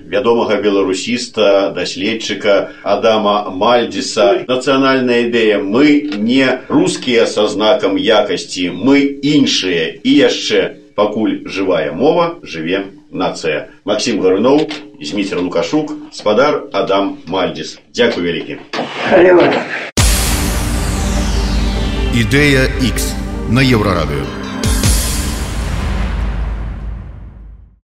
вядомага 0.06 0.62
беларусіста 0.62 1.74
даследчыка 1.74 2.70
Адама 2.84 3.50
Мальдзіса. 3.50 4.46
Нацыянальная 4.46 5.26
ідэя 5.26 5.58
мы 5.58 6.14
не 6.14 6.62
рускія 6.70 7.26
са 7.26 7.48
знакам 7.50 7.98
якасці, 7.98 8.70
мы 8.70 9.02
іншыя 9.02 9.98
і 9.98 10.12
яшчэ 10.14 10.94
пакуль 10.94 11.42
жывая 11.50 11.90
мова 11.90 12.38
жыве 12.46 12.94
нацыя. 13.10 13.74
Максім 13.82 14.22
Гаруноў, 14.22 14.70
Зміцер 15.02 15.42
Лукашук, 15.42 15.90
спадар 16.14 16.70
Адам 16.72 17.18
Мальдзіс. 17.26 17.82
Дзякуй 17.90 18.30
вялікі. 18.30 18.62
Алло. 19.10 19.50
Ідэя 22.14 22.70
X 22.78 23.18
на 23.49 23.61
Еўрарадыё. 23.61 24.48